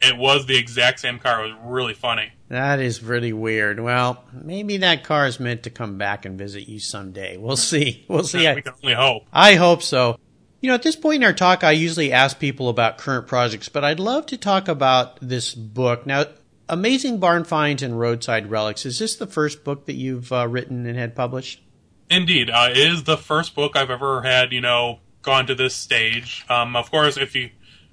it 0.00 0.16
was 0.16 0.46
the 0.46 0.56
exact 0.56 1.00
same 1.00 1.18
car. 1.18 1.44
It 1.44 1.48
was 1.48 1.56
really 1.64 1.94
funny. 1.94 2.30
That 2.48 2.80
is 2.80 3.02
really 3.02 3.32
weird. 3.32 3.80
Well, 3.80 4.24
maybe 4.32 4.76
that 4.78 5.02
car 5.02 5.26
is 5.26 5.40
meant 5.40 5.64
to 5.64 5.70
come 5.70 5.98
back 5.98 6.24
and 6.24 6.38
visit 6.38 6.68
you 6.68 6.78
someday. 6.78 7.36
We'll 7.36 7.56
see. 7.56 8.04
We'll 8.08 8.24
see. 8.24 8.52
we 8.54 8.62
can 8.62 8.74
only 8.82 8.94
hope. 8.94 9.24
I 9.32 9.56
hope 9.56 9.82
so. 9.82 10.18
You 10.60 10.68
know, 10.68 10.74
at 10.74 10.82
this 10.82 10.96
point 10.96 11.22
in 11.22 11.24
our 11.24 11.32
talk, 11.32 11.64
I 11.64 11.72
usually 11.72 12.12
ask 12.12 12.38
people 12.38 12.68
about 12.68 12.98
current 12.98 13.26
projects, 13.26 13.68
but 13.68 13.84
I'd 13.84 14.00
love 14.00 14.26
to 14.26 14.36
talk 14.36 14.68
about 14.68 15.18
this 15.20 15.54
book. 15.54 16.06
Now, 16.06 16.26
Amazing 16.68 17.18
Barn 17.18 17.44
Finds 17.44 17.82
and 17.82 17.98
Roadside 17.98 18.50
Relics, 18.50 18.86
is 18.86 18.98
this 18.98 19.16
the 19.16 19.26
first 19.26 19.64
book 19.64 19.86
that 19.86 19.94
you've 19.94 20.32
uh, 20.32 20.48
written 20.48 20.86
and 20.86 20.98
had 20.98 21.14
published? 21.14 21.62
Indeed, 22.08 22.50
uh, 22.50 22.68
it 22.70 22.78
is 22.78 23.04
the 23.04 23.16
first 23.16 23.54
book 23.54 23.76
I've 23.76 23.90
ever 23.90 24.22
had, 24.22 24.52
you 24.52 24.60
know, 24.60 25.00
gone 25.22 25.46
to 25.46 25.54
this 25.54 25.74
stage. 25.74 26.44
Um, 26.48 26.74
of 26.74 26.90
course, 26.90 27.16
if 27.16 27.34
you, 27.34 27.50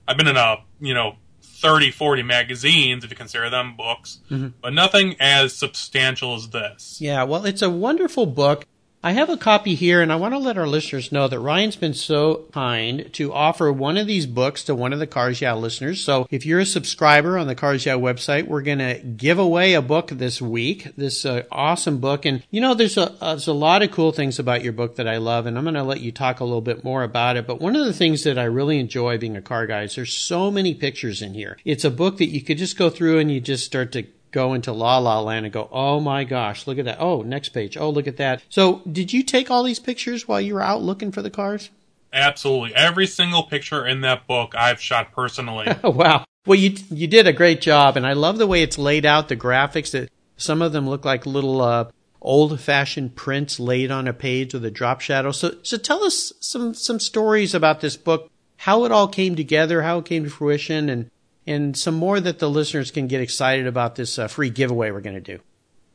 I've 0.08 0.18
been 0.18 0.28
in 0.28 0.38
a, 0.38 0.58
you 0.80 0.94
know, 0.94 1.18
30, 1.64 1.92
40 1.92 2.24
magazines, 2.24 3.06
if 3.06 3.10
you 3.10 3.16
consider 3.16 3.50
them 3.50 3.76
books, 3.78 4.20
mm-hmm. 4.30 4.50
but 4.62 4.74
nothing 4.74 5.16
as 5.20 5.56
substantial 5.56 6.36
as 6.36 6.50
this. 6.50 7.00
Yeah, 7.00 7.24
well, 7.24 7.46
it's 7.46 7.62
a 7.62 7.70
wonderful 7.70 8.26
book. 8.26 8.68
I 9.06 9.12
have 9.12 9.30
a 9.30 9.36
copy 9.36 9.76
here, 9.76 10.02
and 10.02 10.14
I 10.14 10.16
want 10.16 10.34
to 10.34 10.38
let 10.38 10.58
our 10.58 10.66
listeners 10.66 11.12
know 11.12 11.28
that 11.28 11.38
Ryan's 11.38 11.76
been 11.76 11.94
so 11.94 12.46
kind 12.54 13.12
to 13.12 13.34
offer 13.34 13.70
one 13.70 13.98
of 13.98 14.08
these 14.08 14.26
books 14.26 14.64
to 14.64 14.76
one 14.76 14.94
of 14.94 15.00
the 15.00 15.08
Cars 15.08 15.42
Yeah 15.42 15.56
listeners. 15.56 16.00
So 16.00 16.26
if 16.32 16.46
you're 16.46 16.62
a 16.62 16.66
subscriber 16.66 17.38
on 17.38 17.48
the 17.48 17.54
Cars 17.54 17.86
Yeah 17.86 17.96
website, 17.96 18.48
we're 18.48 18.62
going 18.62 18.78
to 18.78 19.00
give 19.00 19.40
away 19.40 19.74
a 19.74 19.82
book 19.82 20.08
this 20.08 20.42
week, 20.42 20.96
this 20.96 21.26
uh, 21.26 21.44
awesome 21.52 22.00
book. 22.00 22.26
And, 22.26 22.44
you 22.50 22.62
know, 22.62 22.76
there's 22.76 22.96
a, 22.96 23.14
there's 23.20 23.48
a 23.48 23.54
lot 23.54 23.82
of 23.82 23.92
cool 23.92 24.14
things 24.14 24.40
about 24.40 24.64
your 24.64 24.72
book 24.72 24.96
that 24.96 25.08
I 25.08 25.18
love, 25.18 25.48
and 25.48 25.58
I'm 25.58 25.66
going 25.66 25.74
to 25.74 25.84
let 25.84 26.00
you 26.00 26.14
talk 26.14 26.40
a 26.40 26.46
little 26.46 26.62
bit 26.62 26.86
more 26.86 27.04
about 27.04 27.36
it. 27.36 27.46
But 27.46 27.60
one 27.60 27.76
of 27.76 27.86
the 27.86 27.92
things 27.92 28.24
that 28.24 28.40
I 28.40 28.46
really 28.46 28.80
enjoy 28.80 29.18
being 29.18 29.36
a 29.36 29.42
car 29.42 29.68
guy 29.68 29.82
is 29.82 29.96
there's 29.96 30.14
so 30.14 30.50
many 30.50 30.74
pictures 30.74 31.22
in 31.22 31.34
here. 31.34 31.58
It's 31.66 31.84
a 31.84 31.92
book 31.92 32.20
that 32.20 32.30
you 32.30 32.40
could 32.42 32.58
just 32.58 32.78
go 32.78 32.90
through 32.90 33.20
and 33.20 33.30
you 33.30 33.42
just 33.42 33.66
start 33.66 33.92
to 33.92 34.06
go 34.34 34.54
into 34.54 34.74
La 34.74 34.98
La 34.98 35.22
Land 35.22 35.46
and 35.46 35.54
go, 35.54 35.70
oh 35.72 36.02
my 36.02 36.26
gosh, 36.26 36.68
look 36.68 36.78
at 36.78 36.86
that. 36.86 37.00
Oh, 37.00 37.22
next 37.22 37.50
page. 37.50 37.78
Oh, 37.78 37.90
look 37.90 38.08
at 38.08 38.18
that. 38.18 38.44
So, 38.50 38.82
did 38.92 39.14
you 39.14 39.24
take 39.24 39.50
all 39.50 39.64
these 39.64 39.80
pictures 39.80 40.28
while 40.28 40.42
you 40.42 40.56
were 40.56 40.62
out 40.62 40.82
looking 40.82 41.12
for 41.12 41.22
the 41.22 41.30
cars? 41.30 41.70
Absolutely. 42.12 42.76
Every 42.76 43.08
single 43.08 43.44
picture 43.44 43.86
in 43.86 44.02
that 44.02 44.28
book 44.28 44.54
I've 44.56 44.82
shot 44.82 45.14
personally. 45.14 45.68
Oh, 45.84 45.90
wow. 45.92 46.26
Well, 46.46 46.60
you 46.60 46.76
you 46.90 47.08
did 47.08 47.26
a 47.26 47.34
great 47.34 47.62
job, 47.62 47.96
and 47.96 48.06
I 48.06 48.14
love 48.14 48.38
the 48.38 48.48
way 48.48 48.62
it's 48.62 48.78
laid 48.78 49.06
out. 49.06 49.30
The 49.30 49.38
graphics 49.38 49.92
that 49.92 50.10
some 50.36 50.62
of 50.62 50.74
them 50.74 50.90
look 50.90 51.06
like 51.06 51.26
little 51.26 51.62
uh, 51.62 51.90
old-fashioned 52.22 53.16
prints 53.16 53.60
laid 53.60 53.92
on 53.92 54.08
a 54.08 54.14
page 54.14 54.54
with 54.54 54.66
a 54.66 54.72
drop 54.72 55.00
shadow. 55.00 55.32
So, 55.32 55.56
so 55.64 55.78
tell 55.78 56.04
us 56.04 56.34
some 56.42 56.74
some 56.74 57.00
stories 57.00 57.56
about 57.56 57.80
this 57.80 57.96
book, 57.96 58.30
how 58.58 58.84
it 58.84 58.92
all 58.92 59.08
came 59.08 59.36
together, 59.36 59.84
how 59.84 60.00
it 60.00 60.06
came 60.06 60.26
to 60.26 60.30
fruition, 60.30 60.90
and 60.90 61.10
and 61.46 61.76
some 61.78 61.96
more 61.96 62.20
that 62.20 62.40
the 62.40 62.50
listeners 62.50 62.92
can 62.92 63.08
get 63.08 63.22
excited 63.22 63.68
about 63.68 63.96
this 63.96 64.18
uh, 64.18 64.28
free 64.28 64.50
giveaway 64.50 64.92
we're 64.92 65.02
going 65.02 65.16
to 65.16 65.22
do. 65.22 65.40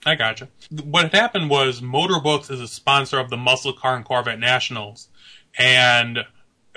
I 0.07 0.15
gotcha. 0.15 0.49
What 0.71 1.13
happened 1.13 1.51
was 1.51 1.83
Motor 1.83 2.21
Books 2.21 2.51
is 2.51 2.61
a 2.61 2.69
sponsor 2.69 3.19
of 3.19 3.31
the 3.31 3.37
Muscle 3.37 3.73
Car 3.73 3.97
and 3.97 4.05
Corvette 4.05 4.39
Nationals. 4.39 5.09
And 5.59 6.21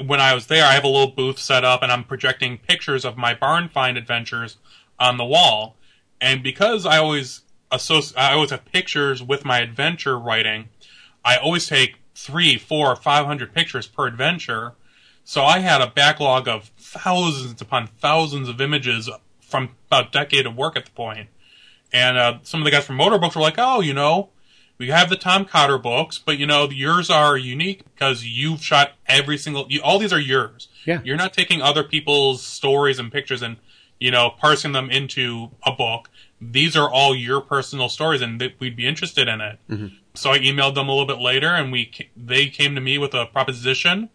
when 0.04 0.20
I 0.20 0.34
was 0.34 0.48
there, 0.48 0.66
I 0.66 0.74
have 0.74 0.84
a 0.84 0.88
little 0.88 1.12
booth 1.12 1.38
set 1.38 1.64
up 1.64 1.84
and 1.84 1.92
I'm 1.92 2.04
projecting 2.04 2.58
pictures 2.58 3.06
of 3.06 3.18
my 3.18 3.34
barn 3.34 3.70
find 3.70 3.98
adventures 3.98 4.58
on 5.00 5.18
the 5.18 5.26
wall. 5.26 5.76
And 6.20 6.42
because 6.42 6.86
I 6.86 6.98
always 6.98 7.42
associ- 7.72 8.18
I 8.18 8.34
always 8.34 8.50
have 8.50 8.66
pictures 8.66 9.22
with 9.22 9.46
my 9.46 9.60
adventure 9.60 10.18
writing, 10.18 10.70
I 11.24 11.38
always 11.38 11.68
take 11.68 11.98
three, 12.16 12.58
four, 12.58 12.96
five 12.96 13.26
hundred 13.26 13.54
pictures 13.54 13.88
per 13.88 14.08
adventure. 14.08 14.74
So 15.24 15.44
I 15.44 15.60
had 15.60 15.82
a 15.82 15.88
backlog 15.88 16.48
of 16.48 16.72
thousands 16.78 17.62
upon 17.62 17.88
thousands 17.88 18.50
of 18.50 18.60
images 18.60 19.10
from 19.40 19.76
about 19.88 20.08
a 20.08 20.12
decade 20.12 20.46
of 20.46 20.56
work 20.56 20.76
at 20.76 20.86
the 20.86 20.92
point. 20.92 21.30
And 21.94 22.18
uh, 22.18 22.40
some 22.44 22.62
of 22.62 22.66
the 22.66 22.72
guys 22.72 22.86
from 22.86 22.96
Motor 22.96 23.18
Books 23.18 23.36
were 23.36 23.42
like, 23.42 23.56
"Oh, 23.58 23.82
you 23.82 23.94
know, 23.94 24.30
we 24.78 24.88
have 24.88 25.10
the 25.10 25.16
Tom 25.16 25.46
Cotter 25.46 25.78
books, 25.78 26.18
but 26.18 26.38
you 26.38 26.46
know, 26.48 26.70
yours 26.70 27.10
are 27.10 27.38
unique 27.38 27.84
because 27.94 28.24
you've 28.26 28.64
shot 28.64 28.94
every 29.08 29.38
single. 29.38 29.66
You, 29.70 29.82
all 29.82 30.00
these 30.00 30.14
are 30.14 30.20
yours. 30.20 30.70
Yeah. 30.86 31.02
You're 31.04 31.18
not 31.18 31.34
taking 31.34 31.62
other 31.62 31.84
people's 31.84 32.42
stories 32.42 32.98
and 32.98 33.12
pictures 33.12 33.42
and 33.42 33.58
you 34.00 34.10
know 34.10 34.32
parsing 34.32 34.72
them 34.72 34.90
into 34.90 35.52
a 35.64 35.72
book. 35.74 36.10
These 36.40 36.76
are 36.76 36.90
all 36.90 37.14
your 37.14 37.42
personal 37.42 37.90
stories, 37.90 38.22
and 38.22 38.40
th- 38.40 38.56
we'd 38.60 38.76
be 38.76 38.88
interested 38.88 39.28
in 39.28 39.42
it." 39.42 39.60
So 40.14 40.32
I 40.32 40.40
emailed 40.40 40.76
them 40.76 40.88
a 40.90 40.92
little 40.92 41.06
bit 41.06 41.20
later, 41.20 41.50
and 41.50 41.72
we 41.72 41.92
they 42.18 42.48
came 42.48 42.74
to 42.76 42.82
me 42.82 42.98
with 42.98 43.14
a 43.14 43.26
proposition, 43.26 44.10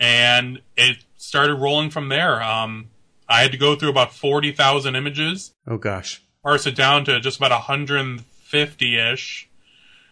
and 0.00 0.60
it 0.76 0.98
started 1.16 1.54
rolling 1.56 1.90
from 1.90 2.08
there. 2.08 2.42
Um, 2.42 2.90
I 3.28 3.42
had 3.42 3.52
to 3.52 3.58
go 3.58 3.74
through 3.76 3.90
about 3.90 4.12
forty 4.12 4.52
thousand 4.52 4.94
images 4.96 5.52
Oh 5.66 5.78
gosh. 5.78 6.22
parse 6.42 6.66
it 6.66 6.76
down 6.76 7.04
to 7.06 7.18
just 7.20 7.38
about 7.38 7.50
150 7.50 8.98
ish. 9.12 9.48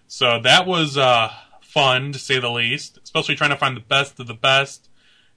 So 0.06 0.40
that 0.40 0.66
was 0.66 0.96
uh, 0.98 1.30
fun 1.60 2.12
to 2.12 2.18
say 2.18 2.38
the 2.38 2.50
least, 2.50 2.98
especially 3.02 3.36
trying 3.36 3.50
to 3.50 3.56
find 3.56 3.76
the 3.76 3.80
best 3.80 4.18
of 4.20 4.26
the 4.26 4.34
best 4.34 4.88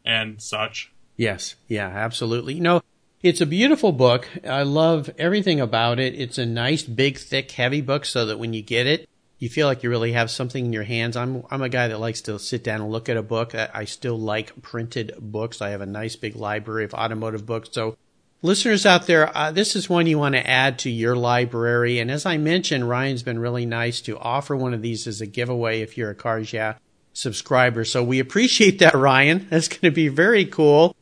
and 0.06 0.42
such. 0.42 0.92
Yes, 1.16 1.56
yeah, 1.68 1.88
absolutely. 1.88 2.56
You 2.56 2.62
know, 2.62 2.82
it's 3.24 3.42
a 3.42 3.46
beautiful 3.46 3.92
book. 3.92 4.28
I 4.48 4.64
love 4.64 5.10
everything 5.18 5.60
about 5.60 6.00
it. 6.00 6.14
It's 6.16 6.38
a 6.38 6.46
nice, 6.46 6.84
big, 6.84 7.18
thick, 7.18 7.52
heavy 7.52 7.82
book 7.82 8.06
so 8.06 8.26
that 8.28 8.38
when 8.40 8.54
you 8.54 8.62
get 8.62 8.86
it, 8.88 9.10
you 9.40 9.50
feel 9.50 9.68
like 9.68 9.84
you 9.84 9.90
really 9.90 10.14
have 10.14 10.32
something 10.32 10.66
in 10.66 10.74
your 10.74 10.84
hands. 10.84 11.16
I'm 11.16 11.44
I'm 11.52 11.62
a 11.62 11.70
guy 11.70 11.88
that 11.88 12.00
likes 12.00 12.22
to 12.22 12.40
sit 12.40 12.64
down 12.64 12.82
and 12.82 12.92
look 12.92 13.08
at 13.10 13.18
a 13.18 13.24
book. 13.24 13.54
I, 13.54 13.86
still 13.86 14.20
like 14.20 14.62
printed 14.62 15.14
books. 15.20 15.62
I 15.62 15.70
have 15.70 15.82
a 15.82 15.86
nice 15.86 16.16
big 16.16 16.36
library 16.36 16.86
of 16.86 16.94
automotive 16.94 17.46
books. 17.46 17.70
So, 17.72 17.98
listeners 18.42 18.86
out 18.86 19.06
there, 19.06 19.36
uh, 19.38 19.52
this 19.52 19.76
is 19.76 19.90
one 19.90 20.08
you 20.08 20.18
want 20.18 20.36
to 20.36 20.50
add 20.50 20.80
to 20.80 20.90
your 20.90 21.16
library. 21.16 22.00
And 22.00 22.10
as 22.10 22.26
I 22.26 22.38
mentioned, 22.38 22.90
Ryan's 22.90 23.24
been 23.24 23.40
really 23.40 23.66
nice 23.66 24.02
to 24.02 24.18
offer 24.18 24.56
one 24.56 24.74
of 24.74 24.82
these 24.82 25.06
as 25.06 25.22
a 25.22 25.28
giveaway 25.28 25.82
if 25.82 25.98
you're 25.98 26.10
a 26.10 26.16
Cars 26.16 26.52
Yeah 26.52 26.76
subscriber. 27.18 27.84
So 27.84 28.04
we 28.04 28.20
appreciate 28.20 28.80
that, 28.80 28.94
Ryan. 28.94 29.48
That's 29.50 29.68
going 29.68 29.82
to 29.82 29.92
be 29.92 30.08
very 30.08 30.46
cool. 30.46 30.96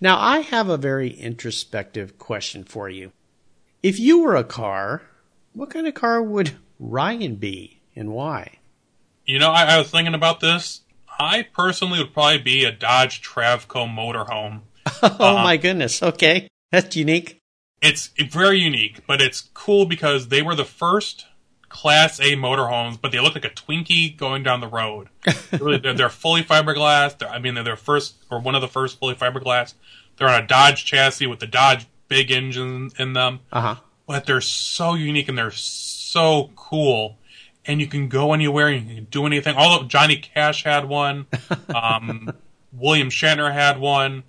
Now, 0.00 0.18
I 0.18 0.40
have 0.40 0.68
a 0.68 0.76
very 0.76 1.10
introspective 1.10 2.18
question 2.18 2.64
for 2.64 2.88
you. 2.88 3.12
If 3.82 3.98
you 3.98 4.22
were 4.22 4.36
a 4.36 4.44
car, 4.44 5.02
what 5.52 5.70
kind 5.70 5.86
of 5.86 5.94
car 5.94 6.22
would 6.22 6.56
Ryan 6.78 7.36
be 7.36 7.77
and 7.98 8.12
why? 8.12 8.58
You 9.26 9.38
know, 9.38 9.50
I, 9.50 9.74
I 9.74 9.78
was 9.78 9.90
thinking 9.90 10.14
about 10.14 10.40
this. 10.40 10.80
I 11.20 11.42
personally 11.52 11.98
would 11.98 12.12
probably 12.12 12.38
be 12.38 12.64
a 12.64 12.72
Dodge 12.72 13.20
Travco 13.22 13.86
motorhome. 13.92 14.60
oh 15.02 15.34
my 15.38 15.56
goodness. 15.56 16.02
Okay. 16.02 16.48
That's 16.72 16.94
unique. 16.96 17.38
It's 17.82 18.08
very 18.30 18.58
unique, 18.60 19.06
but 19.06 19.20
it's 19.20 19.40
cool 19.54 19.84
because 19.86 20.28
they 20.28 20.42
were 20.42 20.54
the 20.54 20.64
first 20.64 21.26
Class 21.68 22.18
A 22.20 22.34
motorhomes, 22.34 22.98
but 23.00 23.12
they 23.12 23.20
look 23.20 23.34
like 23.34 23.44
a 23.44 23.50
Twinkie 23.50 24.16
going 24.16 24.42
down 24.42 24.60
the 24.60 24.66
road. 24.68 25.08
really, 25.60 25.78
they're, 25.78 25.94
they're 25.94 26.08
fully 26.08 26.42
fiberglass. 26.42 27.18
They're, 27.18 27.28
I 27.28 27.38
mean, 27.38 27.54
they're 27.54 27.62
their 27.64 27.76
first 27.76 28.14
or 28.30 28.40
one 28.40 28.54
of 28.54 28.62
the 28.62 28.68
first 28.68 28.98
fully 28.98 29.14
fiberglass. 29.14 29.74
They're 30.16 30.28
on 30.28 30.42
a 30.42 30.46
Dodge 30.46 30.84
chassis 30.84 31.26
with 31.26 31.40
the 31.40 31.46
Dodge 31.46 31.86
big 32.08 32.30
engine 32.30 32.90
in 32.98 33.12
them, 33.12 33.40
Uh 33.52 33.60
huh. 33.60 33.74
but 34.06 34.24
they're 34.26 34.40
so 34.40 34.94
unique 34.94 35.28
and 35.28 35.36
they're 35.36 35.50
so 35.50 36.50
cool. 36.56 37.18
And 37.68 37.80
you 37.80 37.86
can 37.86 38.08
go 38.08 38.32
anywhere 38.32 38.68
and 38.68 38.88
you 38.88 38.94
can 38.96 39.04
do 39.04 39.26
anything. 39.26 39.54
All 39.56 39.78
of 39.78 39.86
Johnny 39.88 40.16
Cash 40.16 40.64
had 40.64 40.86
one. 40.88 41.26
Um, 41.74 42.30
William 42.72 43.08
Shatner 43.10 43.52
had 43.52 43.78
one. 43.78 44.24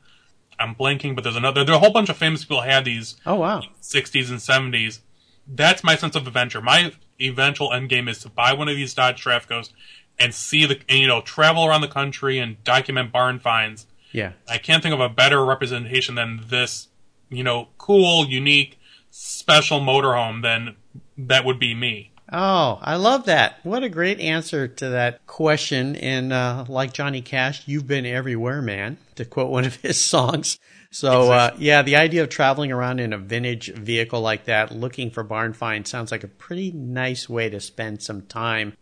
I'm 0.60 0.75
blanking, 0.75 1.15
but 1.15 1.23
there's 1.23 1.36
another. 1.38 1.63
There 1.63 1.73
are 1.73 1.78
a 1.78 1.80
whole 1.80 1.93
bunch 1.93 2.10
of 2.10 2.17
famous 2.17 2.43
people 2.43 2.62
had 2.62 2.84
these 2.86 3.15
Oh, 3.25 3.36
wow. 3.36 3.62
60s 3.82 4.30
and 4.30 4.39
70s. 4.39 4.99
That's 5.47 5.84
my 5.84 5.95
sense 5.95 6.15
of 6.15 6.28
adventure. 6.28 6.62
My 6.62 6.91
eventual 7.21 7.71
end 7.73 7.89
game 7.89 8.08
is 8.08 8.19
to 8.19 8.30
buy 8.30 8.54
one 8.54 8.67
of 8.69 8.75
these 8.75 8.93
Dodge 8.93 9.23
Travcos 9.23 9.71
and 10.19 10.34
see 10.34 10.65
the, 10.65 10.80
and, 10.89 10.99
you 10.99 11.08
know, 11.08 11.21
travel 11.21 11.65
around 11.65 11.82
the 11.82 11.88
country 11.88 12.39
and 12.39 12.62
document 12.63 13.12
barn 13.12 13.39
finds. 13.39 13.88
Yeah. 14.12 14.34
I 14.47 14.58
can't 14.58 14.84
think 14.84 14.93
of 14.93 14.99
a 15.02 15.10
better 15.10 15.43
representation 15.45 16.15
than 16.15 16.41
this, 16.47 16.88
you 17.30 17.43
know, 17.43 17.69
cool, 17.78 18.25
unique, 18.25 18.80
special 19.12 19.80
motorhome 19.80 20.41
than 20.43 20.75
that 21.17 21.45
would 21.45 21.60
be 21.60 21.73
me. 21.73 22.09
Oh, 22.32 22.78
I 22.82 22.96
love 22.96 23.26
that. 23.26 23.56
What 23.63 23.84
a 23.84 23.89
great 23.89 24.20
answer 24.20 24.68
to 24.68 24.89
that 24.89 25.26
question. 25.26 25.96
And 25.96 26.32
uh, 26.32 26.65
like 26.68 26.94
Johnny 26.94 27.22
Cash, 27.22 27.63
you've 27.68 27.88
been 27.88 28.06
everywhere, 28.06 28.62
man, 28.62 28.98
to 29.15 29.26
quote 29.26 29.50
one 29.50 29.65
of 29.65 29.78
his 29.78 30.00
songs. 30.04 30.60
So, 30.92 31.32
uh, 31.32 31.56
yeah, 31.58 31.82
the 31.82 31.96
idea 31.96 32.24
of 32.24 32.30
traveling 32.30 32.72
around 32.72 33.00
in 33.00 33.13
a 33.13 33.18
vintage 33.18 33.74
vehicle 33.74 34.22
like 34.22 34.46
that, 34.46 34.72
looking 34.72 35.12
for 35.12 35.24
barn 35.24 35.54
finds, 35.54 35.89
sounds 35.89 36.12
like 36.12 36.24
a 36.24 36.28
pretty 36.28 36.72
nice 36.72 37.28
way 37.30 37.50
to 37.50 37.60
spend 37.60 38.02
some 38.02 38.24
time. 38.24 38.74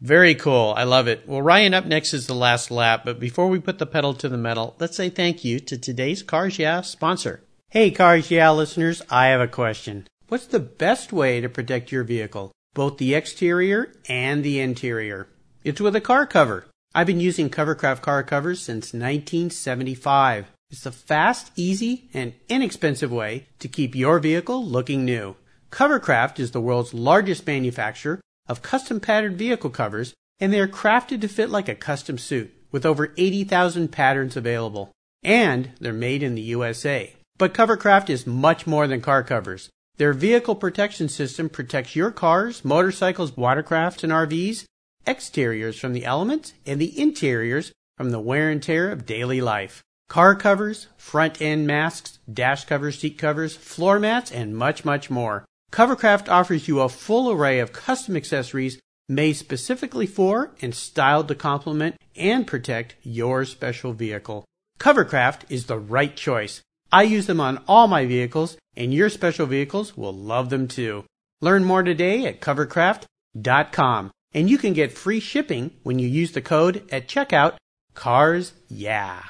Very 0.00 0.34
cool. 0.34 0.74
I 0.76 0.84
love 0.84 1.08
it. 1.08 1.26
Well, 1.26 1.42
Ryan, 1.42 1.74
up 1.74 1.86
next 1.86 2.12
is 2.12 2.26
the 2.26 2.34
last 2.34 2.70
lap. 2.70 3.02
But 3.04 3.18
before 3.18 3.48
we 3.48 3.58
put 3.58 3.78
the 3.78 3.86
pedal 3.86 4.14
to 4.14 4.28
the 4.28 4.36
metal, 4.36 4.76
let's 4.78 4.96
say 4.96 5.08
thank 5.08 5.44
you 5.44 5.60
to 5.60 5.78
today's 5.78 6.22
Cars 6.22 6.58
Yeah 6.58 6.82
sponsor. 6.82 7.42
Hey, 7.70 7.90
Cars 7.90 8.30
Yeah 8.30 8.50
listeners, 8.50 9.02
I 9.10 9.26
have 9.28 9.40
a 9.40 9.48
question. 9.48 10.06
What's 10.28 10.46
the 10.46 10.60
best 10.60 11.12
way 11.12 11.40
to 11.40 11.48
protect 11.48 11.92
your 11.92 12.04
vehicle? 12.04 12.52
Both 12.74 12.98
the 12.98 13.14
exterior 13.14 13.92
and 14.08 14.44
the 14.44 14.60
interior. 14.60 15.28
It's 15.62 15.80
with 15.80 15.96
a 15.96 16.00
car 16.00 16.26
cover. 16.26 16.66
I've 16.94 17.06
been 17.06 17.20
using 17.20 17.50
Covercraft 17.50 18.02
car 18.02 18.22
covers 18.22 18.60
since 18.60 18.92
1975. 18.92 20.46
It's 20.70 20.86
a 20.86 20.92
fast, 20.92 21.52
easy, 21.56 22.08
and 22.12 22.34
inexpensive 22.48 23.10
way 23.10 23.46
to 23.60 23.68
keep 23.68 23.94
your 23.94 24.18
vehicle 24.18 24.64
looking 24.64 25.04
new. 25.04 25.36
Covercraft 25.70 26.38
is 26.38 26.50
the 26.50 26.60
world's 26.60 26.94
largest 26.94 27.46
manufacturer 27.46 28.20
of 28.48 28.62
custom 28.62 29.00
patterned 29.00 29.36
vehicle 29.36 29.70
covers, 29.70 30.14
and 30.38 30.52
they 30.52 30.60
are 30.60 30.68
crafted 30.68 31.20
to 31.20 31.28
fit 31.28 31.50
like 31.50 31.68
a 31.68 31.74
custom 31.74 32.18
suit 32.18 32.52
with 32.70 32.84
over 32.84 33.12
80,000 33.16 33.88
patterns 33.88 34.36
available. 34.36 34.92
And 35.22 35.70
they're 35.80 35.92
made 35.92 36.22
in 36.22 36.34
the 36.34 36.42
USA. 36.42 37.14
But 37.38 37.54
Covercraft 37.54 38.10
is 38.10 38.26
much 38.26 38.66
more 38.66 38.86
than 38.86 39.00
car 39.00 39.22
covers. 39.22 39.70
Their 39.96 40.12
vehicle 40.12 40.56
protection 40.56 41.08
system 41.08 41.48
protects 41.48 41.94
your 41.94 42.10
cars, 42.10 42.64
motorcycles, 42.64 43.32
watercrafts, 43.32 44.02
and 44.02 44.12
RVs, 44.12 44.64
exteriors 45.06 45.78
from 45.78 45.92
the 45.92 46.04
elements, 46.04 46.52
and 46.66 46.80
the 46.80 47.00
interiors 47.00 47.70
from 47.96 48.10
the 48.10 48.18
wear 48.18 48.50
and 48.50 48.60
tear 48.60 48.90
of 48.90 49.06
daily 49.06 49.40
life. 49.40 49.82
Car 50.08 50.34
covers, 50.34 50.88
front 50.96 51.40
end 51.40 51.66
masks, 51.66 52.18
dash 52.32 52.64
covers, 52.64 52.98
seat 52.98 53.18
covers, 53.18 53.54
floor 53.54 54.00
mats, 54.00 54.32
and 54.32 54.56
much, 54.56 54.84
much 54.84 55.10
more. 55.10 55.44
Covercraft 55.70 56.28
offers 56.28 56.66
you 56.66 56.80
a 56.80 56.88
full 56.88 57.30
array 57.30 57.60
of 57.60 57.72
custom 57.72 58.16
accessories 58.16 58.80
made 59.08 59.34
specifically 59.34 60.06
for 60.06 60.50
and 60.60 60.74
styled 60.74 61.28
to 61.28 61.34
complement 61.34 61.96
and 62.16 62.46
protect 62.46 62.96
your 63.02 63.44
special 63.44 63.92
vehicle. 63.92 64.44
Covercraft 64.78 65.42
is 65.48 65.66
the 65.66 65.78
right 65.78 66.16
choice. 66.16 66.62
I 66.92 67.02
use 67.02 67.26
them 67.26 67.40
on 67.40 67.62
all 67.66 67.88
my 67.88 68.06
vehicles, 68.06 68.56
and 68.76 68.94
your 68.94 69.08
special 69.08 69.46
vehicles 69.46 69.96
will 69.96 70.12
love 70.12 70.50
them 70.50 70.68
too. 70.68 71.04
Learn 71.40 71.64
more 71.64 71.82
today 71.82 72.26
at 72.26 72.40
covercraft.com, 72.40 74.10
and 74.32 74.50
you 74.50 74.58
can 74.58 74.72
get 74.72 74.92
free 74.92 75.20
shipping 75.20 75.72
when 75.82 75.98
you 75.98 76.08
use 76.08 76.32
the 76.32 76.40
code 76.40 76.88
at 76.90 77.08
checkout 77.08 77.54
CARS 77.94 78.52
Yeah. 78.68 79.22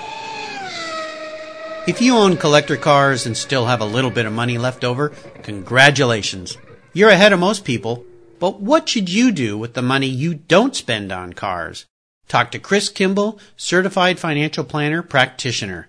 If 1.86 2.00
you 2.00 2.16
own 2.16 2.38
collector 2.38 2.78
cars 2.78 3.26
and 3.26 3.36
still 3.36 3.66
have 3.66 3.82
a 3.82 3.84
little 3.84 4.10
bit 4.10 4.24
of 4.24 4.32
money 4.32 4.56
left 4.56 4.84
over, 4.84 5.10
congratulations. 5.42 6.56
You're 6.94 7.10
ahead 7.10 7.34
of 7.34 7.40
most 7.40 7.64
people, 7.64 8.06
but 8.38 8.60
what 8.60 8.88
should 8.88 9.10
you 9.10 9.32
do 9.32 9.58
with 9.58 9.74
the 9.74 9.82
money 9.82 10.06
you 10.06 10.34
don't 10.34 10.74
spend 10.74 11.12
on 11.12 11.34
cars? 11.34 11.84
Talk 12.26 12.50
to 12.52 12.58
Chris 12.58 12.88
Kimball, 12.88 13.38
certified 13.56 14.18
financial 14.18 14.64
planner 14.64 15.02
practitioner. 15.02 15.88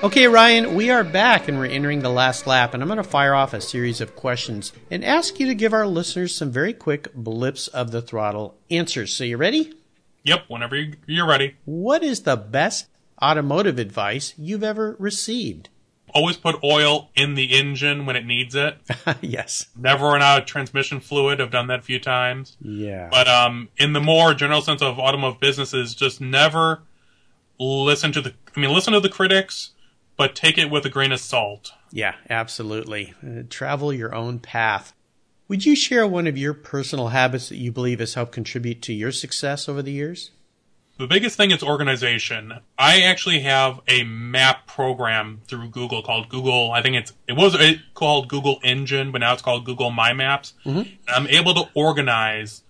Okay, 0.00 0.28
Ryan, 0.28 0.76
we 0.76 0.90
are 0.90 1.02
back 1.02 1.48
and 1.48 1.58
we're 1.58 1.66
entering 1.66 2.02
the 2.02 2.08
last 2.08 2.46
lap, 2.46 2.72
and 2.72 2.80
I'm 2.80 2.88
going 2.88 2.98
to 2.98 3.02
fire 3.02 3.34
off 3.34 3.52
a 3.52 3.60
series 3.60 4.00
of 4.00 4.14
questions 4.14 4.72
and 4.92 5.04
ask 5.04 5.40
you 5.40 5.46
to 5.48 5.56
give 5.56 5.72
our 5.72 5.88
listeners 5.88 6.32
some 6.32 6.52
very 6.52 6.72
quick 6.72 7.12
blips 7.14 7.66
of 7.66 7.90
the 7.90 8.00
throttle 8.00 8.56
answers. 8.70 9.12
So, 9.12 9.24
you 9.24 9.36
ready? 9.36 9.74
Yep, 10.22 10.44
whenever 10.46 10.76
you're 11.06 11.26
ready. 11.26 11.56
What 11.64 12.04
is 12.04 12.22
the 12.22 12.36
best 12.36 12.88
automotive 13.20 13.80
advice 13.80 14.34
you've 14.38 14.62
ever 14.62 14.94
received? 15.00 15.68
Always 16.14 16.36
put 16.36 16.62
oil 16.62 17.10
in 17.16 17.34
the 17.34 17.58
engine 17.58 18.06
when 18.06 18.14
it 18.14 18.24
needs 18.24 18.54
it. 18.54 18.78
yes. 19.20 19.66
Never 19.76 20.06
run 20.06 20.22
out 20.22 20.42
of 20.42 20.46
transmission 20.46 21.00
fluid. 21.00 21.40
I've 21.40 21.50
done 21.50 21.66
that 21.66 21.80
a 21.80 21.82
few 21.82 21.98
times. 21.98 22.56
Yeah. 22.60 23.08
But 23.10 23.26
um, 23.26 23.68
in 23.76 23.94
the 23.94 24.00
more 24.00 24.32
general 24.32 24.60
sense 24.62 24.80
of 24.80 25.00
automotive 25.00 25.40
businesses, 25.40 25.96
just 25.96 26.20
never 26.20 26.82
listen 27.58 28.12
to 28.12 28.20
the. 28.20 28.34
I 28.56 28.60
mean, 28.60 28.72
listen 28.72 28.92
to 28.92 29.00
the 29.00 29.08
critics, 29.08 29.72
but 30.18 30.34
take 30.34 30.58
it 30.58 30.70
with 30.70 30.84
a 30.84 30.90
grain 30.90 31.12
of 31.12 31.20
salt. 31.20 31.72
Yeah, 31.90 32.16
absolutely. 32.28 33.14
Uh, 33.26 33.44
travel 33.48 33.92
your 33.92 34.14
own 34.14 34.40
path. 34.40 34.92
Would 35.48 35.64
you 35.64 35.74
share 35.74 36.06
one 36.06 36.26
of 36.26 36.36
your 36.36 36.52
personal 36.52 37.08
habits 37.08 37.48
that 37.48 37.56
you 37.56 37.72
believe 37.72 38.00
has 38.00 38.12
helped 38.12 38.32
contribute 38.32 38.82
to 38.82 38.92
your 38.92 39.12
success 39.12 39.66
over 39.66 39.80
the 39.80 39.92
years? 39.92 40.32
The 40.98 41.06
biggest 41.06 41.36
thing 41.36 41.52
is 41.52 41.62
organization. 41.62 42.52
I 42.76 43.02
actually 43.02 43.40
have 43.40 43.80
a 43.86 44.02
map 44.02 44.66
program 44.66 45.40
through 45.46 45.70
Google 45.70 46.02
called 46.02 46.28
Google. 46.28 46.72
I 46.72 46.82
think 46.82 46.96
it's 46.96 47.12
it 47.28 47.34
was 47.34 47.56
called 47.94 48.28
Google 48.28 48.58
Engine, 48.64 49.12
but 49.12 49.20
now 49.20 49.32
it's 49.32 49.42
called 49.42 49.64
Google 49.64 49.92
My 49.92 50.12
Maps. 50.12 50.54
Mm-hmm. 50.66 50.94
I'm 51.06 51.28
able 51.28 51.54
to 51.54 51.68
organize. 51.72 52.62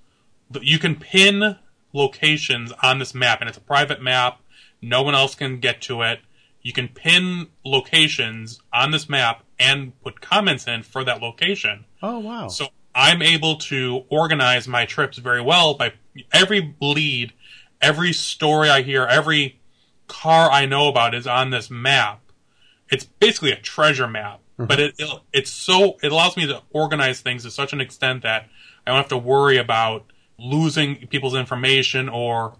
You 0.61 0.79
can 0.79 0.95
pin 0.97 1.57
locations 1.95 2.71
on 2.83 2.99
this 2.99 3.15
map, 3.15 3.41
and 3.41 3.49
it's 3.49 3.59
a 3.59 3.63
private 3.63 4.03
map. 4.03 4.41
No 4.83 5.03
one 5.03 5.15
else 5.15 5.35
can 5.35 5.59
get 5.59 5.81
to 5.83 6.03
it. 6.03 6.21
You 6.69 6.75
can 6.75 6.89
pin 6.89 7.47
locations 7.65 8.61
on 8.75 8.91
this 8.91 9.09
map 9.09 9.43
and 9.59 9.99
put 10.03 10.21
comments 10.21 10.67
in 10.67 10.83
for 10.83 11.03
that 11.03 11.23
location. 11.23 11.87
Oh 12.03 12.19
wow! 12.19 12.49
So 12.49 12.67
I'm 12.95 13.23
able 13.23 13.57
to 13.57 14.05
organize 14.11 14.69
my 14.69 14.85
trips 14.85 15.17
very 15.17 15.41
well 15.41 15.73
by 15.73 15.95
every 16.31 16.77
lead 16.79 17.33
every 17.81 18.13
story 18.13 18.69
I 18.69 18.83
hear, 18.83 19.05
every 19.05 19.61
car 20.07 20.51
I 20.51 20.67
know 20.67 20.89
about 20.89 21.15
is 21.15 21.27
on 21.27 21.49
this 21.49 21.71
map. 21.71 22.21
It's 22.91 23.05
basically 23.05 23.53
a 23.53 23.57
treasure 23.57 24.07
map, 24.07 24.41
mm-hmm. 24.59 24.67
but 24.67 24.79
it, 24.79 24.95
it, 24.99 25.09
it's 25.33 25.51
so 25.51 25.97
it 26.03 26.13
allows 26.13 26.37
me 26.37 26.47
to 26.47 26.63
organize 26.71 27.21
things 27.21 27.45
to 27.45 27.51
such 27.51 27.73
an 27.73 27.81
extent 27.81 28.23
that 28.25 28.47
I 28.87 28.91
don't 28.91 28.99
have 28.99 29.09
to 29.09 29.17
worry 29.17 29.57
about 29.57 30.05
losing 30.39 31.07
people's 31.09 31.35
information 31.35 32.11
or 32.11 32.57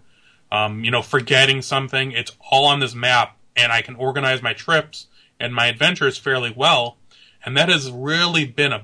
um, 0.51 0.83
you 0.83 0.91
know 0.91 1.01
forgetting 1.01 1.61
something. 1.61 2.11
It's 2.11 2.31
all 2.51 2.65
on 2.65 2.79
this 2.79 2.93
map, 2.93 3.37
and 3.59 3.71
I 3.71 3.81
can 3.81 3.95
organize 3.95 4.41
my 4.41 4.53
trips 4.53 5.07
and 5.39 5.53
my 5.53 5.67
adventures 5.67 6.17
fairly 6.17 6.53
well. 6.55 6.97
And 7.45 7.55
that 7.57 7.69
has 7.69 7.91
really 7.91 8.45
been 8.45 8.73
a 8.73 8.83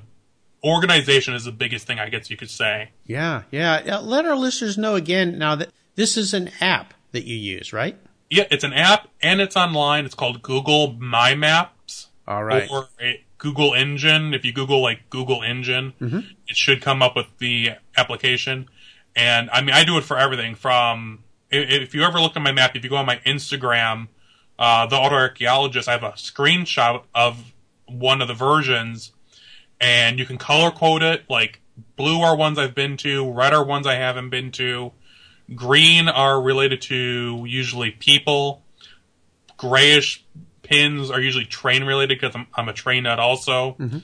organization 0.64 1.34
is 1.34 1.44
the 1.44 1.52
biggest 1.52 1.86
thing 1.86 1.98
I 1.98 2.08
guess 2.08 2.30
you 2.30 2.36
could 2.36 2.50
say. 2.50 2.90
Yeah, 3.04 3.42
yeah. 3.50 3.98
Let 4.02 4.24
our 4.26 4.36
listeners 4.36 4.76
know 4.76 4.94
again 4.94 5.38
now 5.38 5.54
that 5.56 5.70
this 5.94 6.16
is 6.16 6.34
an 6.34 6.50
app 6.60 6.94
that 7.12 7.24
you 7.24 7.36
use, 7.36 7.72
right? 7.72 7.96
Yeah, 8.30 8.44
it's 8.50 8.64
an 8.64 8.72
app 8.72 9.08
and 9.22 9.40
it's 9.40 9.56
online. 9.56 10.04
It's 10.04 10.14
called 10.14 10.42
Google 10.42 10.94
My 10.94 11.34
Maps. 11.34 12.08
All 12.26 12.42
right. 12.42 12.68
Or 12.70 12.88
Google 13.38 13.74
Engine. 13.74 14.34
If 14.34 14.44
you 14.44 14.52
Google 14.52 14.82
like 14.82 15.08
Google 15.10 15.42
Engine, 15.42 15.92
mm-hmm. 16.00 16.18
it 16.48 16.56
should 16.56 16.82
come 16.82 17.02
up 17.02 17.14
with 17.14 17.26
the 17.38 17.70
application. 17.96 18.68
And 19.14 19.48
I 19.50 19.60
mean, 19.60 19.74
I 19.74 19.84
do 19.84 19.96
it 19.98 20.04
for 20.04 20.18
everything 20.18 20.54
from 20.54 21.22
if 21.50 21.94
you 21.94 22.02
ever 22.02 22.20
look 22.20 22.36
at 22.36 22.42
my 22.42 22.52
map, 22.52 22.74
if 22.74 22.82
you 22.82 22.90
go 22.90 22.96
on 22.96 23.06
my 23.06 23.18
Instagram, 23.18 24.08
uh, 24.58 24.86
the 24.86 24.96
auto 24.96 25.14
archaeologist, 25.14 25.88
I 25.88 25.92
have 25.92 26.02
a 26.02 26.12
screenshot 26.12 27.02
of 27.14 27.52
one 27.86 28.22
of 28.22 28.28
the 28.28 28.34
versions 28.34 29.12
and 29.80 30.18
you 30.18 30.26
can 30.26 30.38
color 30.38 30.70
code 30.70 31.02
it. 31.02 31.24
Like 31.28 31.60
blue 31.96 32.20
are 32.20 32.36
ones 32.36 32.58
I've 32.58 32.74
been 32.74 32.96
to, 32.98 33.30
red 33.30 33.52
are 33.52 33.64
ones 33.64 33.86
I 33.86 33.94
haven't 33.94 34.30
been 34.30 34.50
to. 34.52 34.92
Green 35.54 36.08
are 36.08 36.40
related 36.40 36.80
to 36.82 37.44
usually 37.46 37.90
people. 37.90 38.62
Grayish 39.56 40.24
pins 40.62 41.10
are 41.10 41.20
usually 41.20 41.44
train 41.44 41.84
related 41.84 42.18
because 42.20 42.34
I'm, 42.34 42.46
I'm, 42.54 42.68
a 42.68 42.72
train 42.72 43.04
nut 43.04 43.20
also. 43.20 43.76
Mm-hmm. 43.78 43.98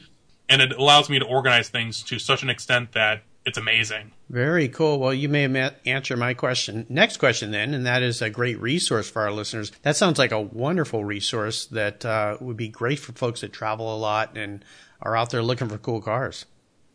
And 0.48 0.62
it 0.62 0.72
allows 0.72 1.10
me 1.10 1.18
to 1.18 1.24
organize 1.24 1.68
things 1.68 2.02
to 2.04 2.18
such 2.18 2.42
an 2.42 2.50
extent 2.50 2.92
that 2.92 3.22
it's 3.44 3.58
amazing. 3.58 4.12
Very 4.30 4.68
cool. 4.68 4.98
Well, 4.98 5.12
you 5.12 5.28
may 5.28 5.42
have 5.42 5.74
answered 5.84 6.18
my 6.18 6.34
question. 6.34 6.86
Next 6.88 7.16
question, 7.16 7.50
then, 7.50 7.74
and 7.74 7.84
that 7.86 8.02
is 8.02 8.22
a 8.22 8.30
great 8.30 8.60
resource 8.60 9.10
for 9.10 9.22
our 9.22 9.32
listeners. 9.32 9.72
That 9.82 9.96
sounds 9.96 10.18
like 10.18 10.32
a 10.32 10.40
wonderful 10.40 11.04
resource 11.04 11.66
that 11.66 12.04
uh, 12.04 12.36
would 12.40 12.56
be 12.56 12.68
great 12.68 12.98
for 12.98 13.12
folks 13.12 13.40
that 13.40 13.52
travel 13.52 13.94
a 13.94 13.98
lot 13.98 14.36
and 14.36 14.64
are 15.00 15.16
out 15.16 15.30
there 15.30 15.42
looking 15.42 15.68
for 15.68 15.78
cool 15.78 16.00
cars. 16.00 16.46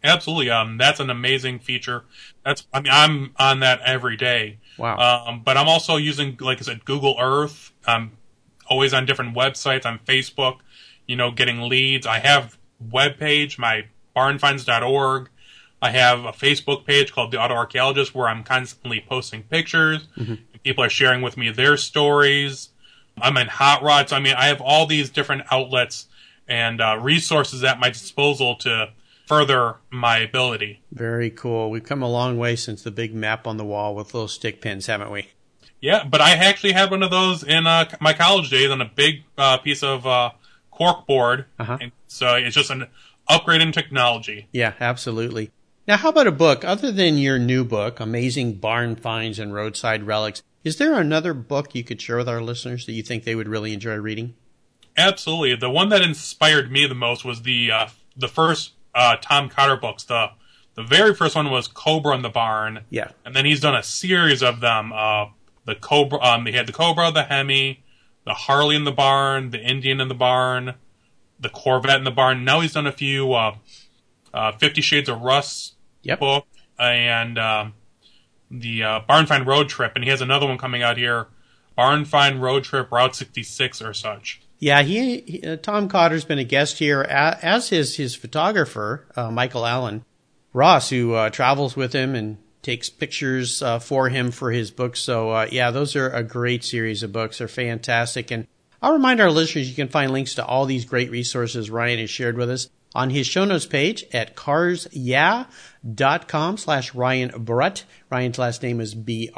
Absolutely. 0.03 0.49
Um, 0.49 0.77
that's 0.77 0.99
an 0.99 1.10
amazing 1.10 1.60
feature. 1.60 2.05
That's, 2.45 2.65
I 2.73 2.79
mean, 2.79 2.93
I'm 2.93 3.33
on 3.38 3.60
that 3.60 3.81
every 3.86 4.15
day. 4.15 4.60
Wow. 4.77 5.25
Um, 5.27 5.41
but 5.43 5.57
I'm 5.57 5.67
also 5.67 5.97
using, 5.97 6.38
like 6.39 6.60
I 6.60 6.62
said, 6.62 6.86
Google 6.86 7.17
Earth. 7.19 7.73
I'm 7.86 8.12
always 8.69 8.93
on 8.93 9.05
different 9.05 9.36
websites, 9.36 9.86
on 9.86 9.99
Facebook, 9.99 10.60
you 11.07 11.15
know, 11.15 11.31
getting 11.31 11.62
leads. 11.62 12.05
I 12.05 12.19
have 12.19 12.57
web 12.79 13.17
page, 13.17 13.57
my 13.57 13.86
barnfinds.org. 14.15 15.29
I 15.82 15.92
have 15.92 16.26
a 16.26 16.32
Facebook 16.32 16.86
page 16.86 17.12
called 17.13 17.32
The 17.32 17.40
Auto 17.40 17.54
Archaeologist 17.54 18.16
where 18.16 18.28
I'm 18.28 18.44
constantly 18.44 19.04
posting 19.08 19.44
pictures. 19.44 20.08
Mm-hmm. 20.18 20.36
People 20.63 20.84
are 20.84 20.90
sharing 20.90 21.22
with 21.22 21.38
me 21.38 21.52
their 21.52 21.78
stories. 21.78 22.70
I'm 23.22 23.38
in 23.38 23.48
Hot 23.48 23.84
Rods. 23.84 24.12
I 24.12 24.20
mean, 24.20 24.36
I 24.36 24.48
have 24.48 24.62
all 24.62 24.86
these 24.86 25.10
different 25.10 25.44
outlets 25.52 26.08
and 26.48 26.82
uh, 26.82 26.98
resources 27.02 27.63
at 27.63 27.80
my 27.80 27.90
disposal 27.90 28.56
to 28.58 28.92
further 29.28 29.76
my 29.90 30.18
ability. 30.20 30.82
Very 30.92 31.30
cool. 31.30 31.70
We've 31.70 31.84
come 31.84 32.02
a 32.02 32.10
long 32.10 32.38
way 32.38 32.56
since 32.56 32.82
the 32.82 32.92
big 32.92 33.13
map 33.13 33.46
on 33.46 33.58
the 33.58 33.66
wall 33.66 33.94
with 33.94 34.13
little 34.13 34.28
stick 34.28 34.62
pins, 34.62 34.88
haven't 34.88 35.12
we? 35.12 35.30
Yeah, 35.80 36.04
but 36.06 36.22
I 36.22 36.32
actually 36.32 36.72
had 36.72 36.90
one 36.90 37.04
of 37.04 37.12
those 37.12 37.44
in 37.44 37.68
uh, 37.68 37.86
my 38.00 38.13
college 38.13 38.50
days 38.50 38.72
on 38.72 38.82
a 38.82 38.86
big 38.94 39.24
uh, 39.38 39.58
piece 39.58 39.84
of 39.84 40.08
uh, 40.08 40.32
cork 40.72 41.06
board. 41.06 41.46
Uh-huh. 41.60 41.78
And 41.80 41.92
so 42.08 42.36
it's 42.36 42.56
just 42.56 42.72
an 42.72 42.88
upgrade 43.28 43.62
in 43.62 43.72
technology. 43.72 44.48
Yeah, 44.52 44.74
absolutely. 44.80 45.52
Now, 45.88 45.95
how 45.95 46.10
about 46.10 46.28
a 46.28 46.34
book 46.34 46.65
other 46.65 46.91
than 46.91 47.17
your 47.17 47.39
new 47.39 47.63
book, 47.63 48.02
Amazing 48.02 48.56
Barn 48.56 48.97
Finds 48.97 49.39
and 49.39 49.54
Roadside 49.54 50.04
Relics? 50.04 50.43
Is 50.65 50.78
there 50.78 51.00
another 51.00 51.34
book 51.34 51.73
you 51.73 51.86
could 51.86 52.02
share 52.02 52.17
with 52.17 52.28
our 52.28 52.41
listeners 52.41 52.86
that 52.86 52.91
you 52.91 53.02
think 53.02 53.23
they 53.23 53.36
would 53.36 53.47
really 53.47 53.71
enjoy 53.71 53.95
reading? 53.95 54.36
Absolutely. 54.97 55.56
The 55.56 55.69
one 55.69 55.88
that 55.88 56.02
inspired 56.02 56.69
me 56.69 56.88
the 56.88 56.93
most 56.93 57.23
was 57.23 57.43
the 57.43 57.71
uh, 57.71 57.88
the 58.17 58.28
first 58.28 58.73
uh, 58.93 59.15
Tom 59.21 59.47
Cotter 59.47 59.78
books. 59.78 60.04
The 60.04 60.32
the 60.76 60.84
very 60.84 61.15
first 61.15 61.38
one 61.38 61.50
was 61.50 61.69
Cobra 61.69 62.15
in 62.15 62.21
the 62.21 62.28
Barn. 62.28 62.82
Yeah. 62.89 63.12
And 63.23 63.34
then 63.34 63.45
he's 63.45 63.62
done 63.62 63.76
a 63.76 63.84
series 63.84 64.43
of 64.43 64.60
them. 64.60 64.91
Uh, 64.91 65.28
the 65.63 65.76
Cobra, 65.76 66.19
um, 66.19 66.47
he 66.47 66.52
had 66.52 66.67
the 66.67 66.73
Cobra, 66.73 67.12
the 67.12 67.23
Hemi, 67.23 67.82
the 68.26 68.34
Harley 68.34 68.76
in 68.76 68.84
the 68.84 68.91
Barn, 68.91 69.52
the 69.52 69.62
Indian 69.62 70.02
in 70.02 70.10
the 70.10 70.15
Barn, 70.15 70.73
the 71.39 71.50
Corvette 71.50 72.00
in 72.00 72.04
the 72.04 72.12
Barn. 72.12 72.43
Now 72.43 72.60
he's 72.60 72.73
done 72.73 72.88
a 72.88 72.91
few 72.91 73.32
uh, 73.32 73.56
uh, 74.34 74.52
Fifty 74.52 74.82
Shades 74.82 75.08
of 75.08 75.21
Rust 75.21 75.76
Yep. 76.08 76.20
book 76.20 76.48
and 76.80 77.38
um, 77.38 77.74
the 78.52 78.84
uh, 78.84 79.00
Barn 79.08 79.26
Find 79.26 79.46
Road 79.46 79.70
Trip, 79.70 79.91
and 79.96 80.04
he 80.04 80.10
has 80.10 80.22
another 80.22 80.48
one 80.48 80.58
coming 80.58 80.84
out 80.84 80.98
here, 80.98 81.28
Barn 81.76 82.06
Find 82.06 82.41
Road 82.41 82.63
Trip 82.63 82.91
Route 82.91 83.15
66 83.15 83.82
or 83.82 83.93
such. 83.93 84.41
Yeah, 84.60 84.82
he, 84.82 85.22
he 85.22 85.43
uh, 85.48 85.58
Tom 85.58 85.88
Cotter's 85.88 86.26
been 86.26 86.39
a 86.39 86.43
guest 86.43 86.80
here, 86.80 87.02
as 87.02 87.72
is 87.72 87.98
his 87.98 88.15
photographer, 88.15 89.06
uh, 89.15 89.30
Michael 89.30 89.65
Alan 89.65 90.04
Ross, 90.54 90.89
who 90.89 91.13
uh, 91.13 91.30
travels 91.30 91.76
with 91.76 91.93
him 91.93 92.15
and 92.15 92.38
takes 92.63 92.89
pictures 92.89 93.62
uh, 93.62 93.78
for 93.78 94.10
him 94.10 94.32
for 94.32 94.52
his 94.52 94.72
books. 94.72 95.00
So, 95.00 95.30
uh, 95.30 95.48
yeah, 95.52 95.70
those 95.70 95.96
are 95.96 96.10
a 96.10 96.24
great 96.24 96.63
series 96.63 97.04
of 97.04 97.12
books. 97.12 97.38
They're 97.38 97.48
fantastic. 97.48 98.32
And 98.32 98.48
I'll 98.82 98.93
remind 98.93 99.22
our 99.22 99.32
listeners 99.32 99.70
you 99.70 99.76
can 99.76 99.89
find 99.89 100.12
links 100.12 100.36
to 100.36 100.46
all 100.46 100.65
these 100.65 100.86
great 100.86 101.12
resources 101.12 101.70
Ryan 101.70 102.00
has 102.00 102.10
shared 102.10 102.36
with 102.36 102.50
us 102.50 102.70
on 102.95 103.10
his 103.10 103.28
show 103.28 103.45
notes 103.45 103.65
page 103.65 104.06
at 104.13 104.36
carsyeah.com 104.36 105.47
slash 106.58 106.95
Ryan 106.95 107.43
Brutt. 107.43 107.84
Ryan's 108.10 108.39
last 108.39 108.63
name 108.63 108.82
is 108.82 108.95
B-R-U-T-T. 108.95 109.38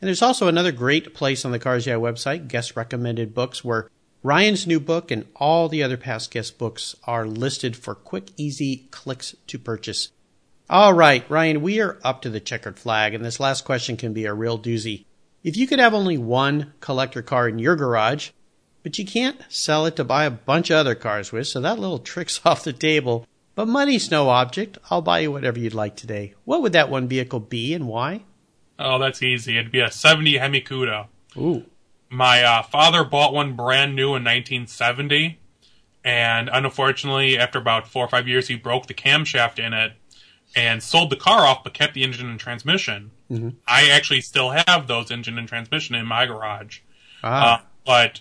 And 0.00 0.08
there's 0.08 0.22
also 0.22 0.48
another 0.48 0.72
great 0.72 1.14
place 1.14 1.44
on 1.44 1.52
the 1.52 1.58
Cars 1.58 1.86
Yeah 1.86 1.94
website, 1.94 2.48
guest 2.48 2.76
recommended 2.76 3.34
books, 3.34 3.64
where 3.64 3.88
Ryan's 4.22 4.66
new 4.66 4.80
book 4.80 5.10
and 5.10 5.26
all 5.36 5.68
the 5.68 5.82
other 5.82 5.96
past 5.96 6.30
guest 6.30 6.58
books 6.58 6.96
are 7.04 7.26
listed 7.26 7.76
for 7.76 7.94
quick, 7.94 8.30
easy 8.36 8.88
clicks 8.90 9.36
to 9.46 9.58
purchase. 9.58 10.10
All 10.68 10.92
right, 10.92 11.24
Ryan, 11.30 11.62
we 11.62 11.80
are 11.80 12.00
up 12.02 12.22
to 12.22 12.30
the 12.30 12.40
checkered 12.40 12.78
flag, 12.78 13.14
and 13.14 13.24
this 13.24 13.38
last 13.38 13.64
question 13.64 13.96
can 13.96 14.12
be 14.12 14.24
a 14.24 14.34
real 14.34 14.58
doozy. 14.58 15.04
If 15.44 15.56
you 15.56 15.68
could 15.68 15.78
have 15.78 15.94
only 15.94 16.18
one 16.18 16.72
collector 16.80 17.22
car 17.22 17.48
in 17.48 17.60
your 17.60 17.76
garage, 17.76 18.30
but 18.86 19.00
you 19.00 19.04
can't 19.04 19.40
sell 19.48 19.84
it 19.84 19.96
to 19.96 20.04
buy 20.04 20.26
a 20.26 20.30
bunch 20.30 20.70
of 20.70 20.76
other 20.76 20.94
cars 20.94 21.32
with, 21.32 21.48
so 21.48 21.60
that 21.60 21.76
little 21.76 21.98
trick's 21.98 22.40
off 22.46 22.62
the 22.62 22.72
table. 22.72 23.26
But 23.56 23.66
money's 23.66 24.12
no 24.12 24.28
object. 24.28 24.78
I'll 24.88 25.02
buy 25.02 25.18
you 25.18 25.32
whatever 25.32 25.58
you'd 25.58 25.74
like 25.74 25.96
today. 25.96 26.34
What 26.44 26.62
would 26.62 26.72
that 26.74 26.88
one 26.88 27.08
vehicle 27.08 27.40
be 27.40 27.74
and 27.74 27.88
why? 27.88 28.22
Oh, 28.78 29.00
that's 29.00 29.24
easy. 29.24 29.58
It'd 29.58 29.72
be 29.72 29.80
a 29.80 29.90
70 29.90 30.36
Hemi 30.36 30.60
Cuda. 30.60 31.08
Ooh. 31.36 31.64
My 32.10 32.44
uh, 32.44 32.62
father 32.62 33.02
bought 33.02 33.34
one 33.34 33.56
brand 33.56 33.96
new 33.96 34.14
in 34.14 34.22
1970, 34.22 35.40
and 36.04 36.48
unfortunately, 36.52 37.36
after 37.36 37.58
about 37.58 37.88
four 37.88 38.04
or 38.04 38.08
five 38.08 38.28
years, 38.28 38.46
he 38.46 38.54
broke 38.54 38.86
the 38.86 38.94
camshaft 38.94 39.58
in 39.58 39.72
it 39.72 39.94
and 40.54 40.80
sold 40.80 41.10
the 41.10 41.16
car 41.16 41.40
off, 41.44 41.64
but 41.64 41.74
kept 41.74 41.94
the 41.94 42.04
engine 42.04 42.30
and 42.30 42.38
transmission. 42.38 43.10
Mm-hmm. 43.32 43.48
I 43.66 43.88
actually 43.88 44.20
still 44.20 44.50
have 44.50 44.86
those 44.86 45.10
engine 45.10 45.38
and 45.38 45.48
transmission 45.48 45.96
in 45.96 46.06
my 46.06 46.24
garage. 46.26 46.78
Ah, 47.24 47.56
Uh, 47.56 47.62
but 47.84 48.20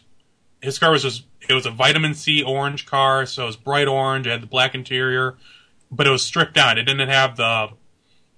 his 0.66 0.80
car 0.80 0.92
was 0.92 1.04
just 1.04 1.26
it 1.48 1.54
was 1.54 1.66
a 1.66 1.72
vitamin 1.72 2.14
C 2.14 2.44
orange 2.44 2.86
car, 2.86 3.26
so 3.26 3.44
it 3.44 3.48
was 3.48 3.56
bright 3.56 3.88
orange. 3.88 4.28
It 4.28 4.32
had 4.32 4.42
the 4.42 4.48
black 4.48 4.76
interior, 4.76 5.36
but 5.92 6.08
it 6.08 6.10
was 6.10 6.24
stripped 6.24 6.54
down. 6.54 6.78
It 6.78 6.84
didn't 6.84 7.08
have 7.08 7.38
the 7.38 7.70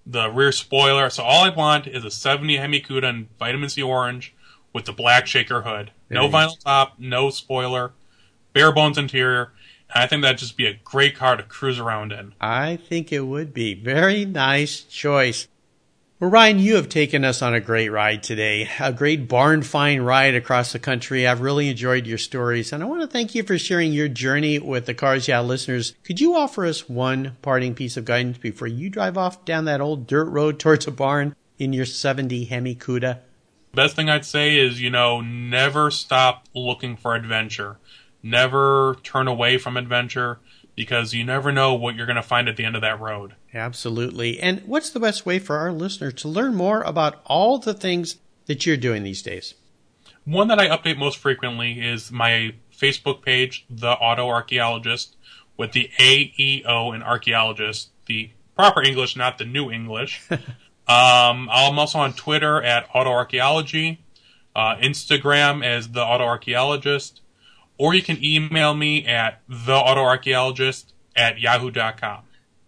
the 0.06 0.30
rear 0.30 0.52
spoiler. 0.52 1.10
So 1.10 1.24
all 1.24 1.44
I 1.44 1.50
want 1.50 1.88
is 1.88 2.06
a 2.06 2.12
70 2.12 2.58
Hemi 2.58 2.82
Cuda 2.82 3.10
in 3.10 3.30
vitamin 3.40 3.70
C 3.70 3.82
orange 3.82 4.34
with 4.74 4.86
the 4.86 4.94
black 4.94 5.28
shaker 5.28 5.62
hood. 5.62 5.92
No 6.10 6.30
vinyl 6.30 6.58
top, 6.63 6.94
no 6.98 7.30
spoiler, 7.30 7.92
bare 8.54 8.72
bones 8.72 8.98
interior. 8.98 9.52
And 9.94 10.04
I 10.04 10.08
think 10.08 10.22
that'd 10.22 10.38
just 10.38 10.58
be 10.58 10.66
a 10.66 10.74
great 10.74 11.16
car 11.16 11.36
to 11.38 11.44
cruise 11.44 11.80
around 11.80 12.12
in. 12.12 12.34
I 12.40 12.76
think 12.78 13.12
it 13.12 13.22
would 13.22 13.54
be. 13.54 13.74
Very 13.74 14.26
nice 14.26 14.82
choice. 14.84 15.48
Well, 16.19 16.32
Ryan, 16.32 16.58
you 16.58 16.77
have 16.77 16.89
taken 16.89 17.23
us 17.23 17.43
on 17.43 17.53
a 17.53 17.60
great 17.60 17.89
ride 17.89 18.23
today, 18.23 18.67
a 18.80 18.91
great 18.91 19.27
barn 19.27 19.62
find 19.62 20.03
ride 20.03 20.34
across 20.34 20.71
the 20.71 20.80
country. 20.80 21.27
I've 21.27 21.41
really 21.41 21.69
enjoyed 21.69 22.08
your 22.08 22.17
stories, 22.17 22.73
and 22.73 22.82
I 22.82 22.88
want 22.88 23.01
to 23.01 23.08
thank 23.08 23.36
you 23.36 23.43
for 23.43 23.56
sharing 23.60 23.93
your 23.93 24.08
journey 24.08 24.58
with 24.58 24.88
the 24.88 24.95
Cars 24.95 25.27
Yeah 25.27 25.41
listeners. 25.41 25.93
Could 26.03 26.19
you 26.19 26.36
offer 26.36 26.65
us 26.65 26.89
one 26.89 27.38
parting 27.43 27.75
piece 27.75 27.97
of 27.97 28.06
guidance 28.06 28.39
before 28.39 28.67
you 28.67 28.89
drive 28.89 29.15
off 29.15 29.45
down 29.45 29.65
that 29.65 29.80
old 29.80 30.08
dirt 30.08 30.25
road 30.25 30.58
towards 30.58 30.88
a 30.88 30.91
barn 30.91 31.36
in 31.60 31.71
your 31.71 31.86
70 31.86 32.45
Hemi 32.45 32.73
Cuda? 32.73 33.19
Best 33.75 33.95
thing 33.95 34.10
I'd 34.10 34.25
say 34.25 34.58
is, 34.58 34.82
you 34.82 34.89
know, 34.89 35.21
never 35.21 35.91
stop 35.91 36.45
looking 36.56 36.97
for 36.97 37.13
adventure. 37.13 37.77
Never 38.23 38.97
turn 39.03 39.27
away 39.27 39.60
from 39.60 39.77
adventure 39.77 40.39
because 40.78 41.12
you 41.12 41.24
never 41.24 41.52
know 41.52 41.74
what 41.74 41.96
you're 41.96 42.06
going 42.06 42.18
to 42.18 42.22
find 42.22 42.48
at 42.48 42.56
the 42.56 42.63
end 42.63 42.76
of 42.76 42.84
that 42.84 43.02
road. 43.02 43.34
Absolutely. 43.52 44.40
And 44.40 44.62
what's 44.68 44.92
the 44.92 45.00
best 45.00 45.26
way 45.26 45.40
for 45.40 45.58
our 45.58 45.72
listeners 45.72 46.13
to 46.22 46.28
learn 46.28 46.54
more 46.54 46.84
about 46.84 47.20
all 47.26 47.58
the 47.58 47.74
things 47.74 48.18
that 48.46 48.66
you're 48.66 48.78
doing 48.78 49.02
these 49.02 49.24
days? 49.24 49.56
One 50.24 50.48
that 50.50 50.60
I 50.60 50.68
update 50.68 51.00
most 51.00 51.18
frequently 51.18 51.82
is 51.82 52.12
my 52.12 52.54
Facebook 52.72 53.24
page, 53.24 53.66
The 53.72 53.94
Auto 53.94 54.28
Archaeologist, 54.28 55.16
with 55.58 55.72
the 55.72 55.90
AEO 55.98 56.94
in 56.94 57.02
archaeologist, 57.02 57.90
the 58.06 58.30
proper 58.56 58.84
English, 58.84 59.18
not 59.18 59.40
the 59.40 59.46
new 59.46 59.72
English. 59.72 60.22
um, 60.32 61.50
I'm 61.52 61.80
also 61.80 61.98
on 61.98 62.13
Twitter 62.13 62.62
at 62.62 62.88
Auto 62.94 63.10
Archaeology, 63.10 64.06
uh, 64.56 64.76
Instagram 64.76 65.66
as 65.66 65.90
The 65.90 66.04
Auto 66.04 66.26
Archaeologist, 66.26 67.22
or 67.78 67.94
you 67.94 68.02
can 68.02 68.24
email 68.24 68.74
me 68.74 69.06
at 69.06 69.42
theautoarchaeologist 69.50 70.94
at 71.16 71.40
yahoo.com. 71.40 72.24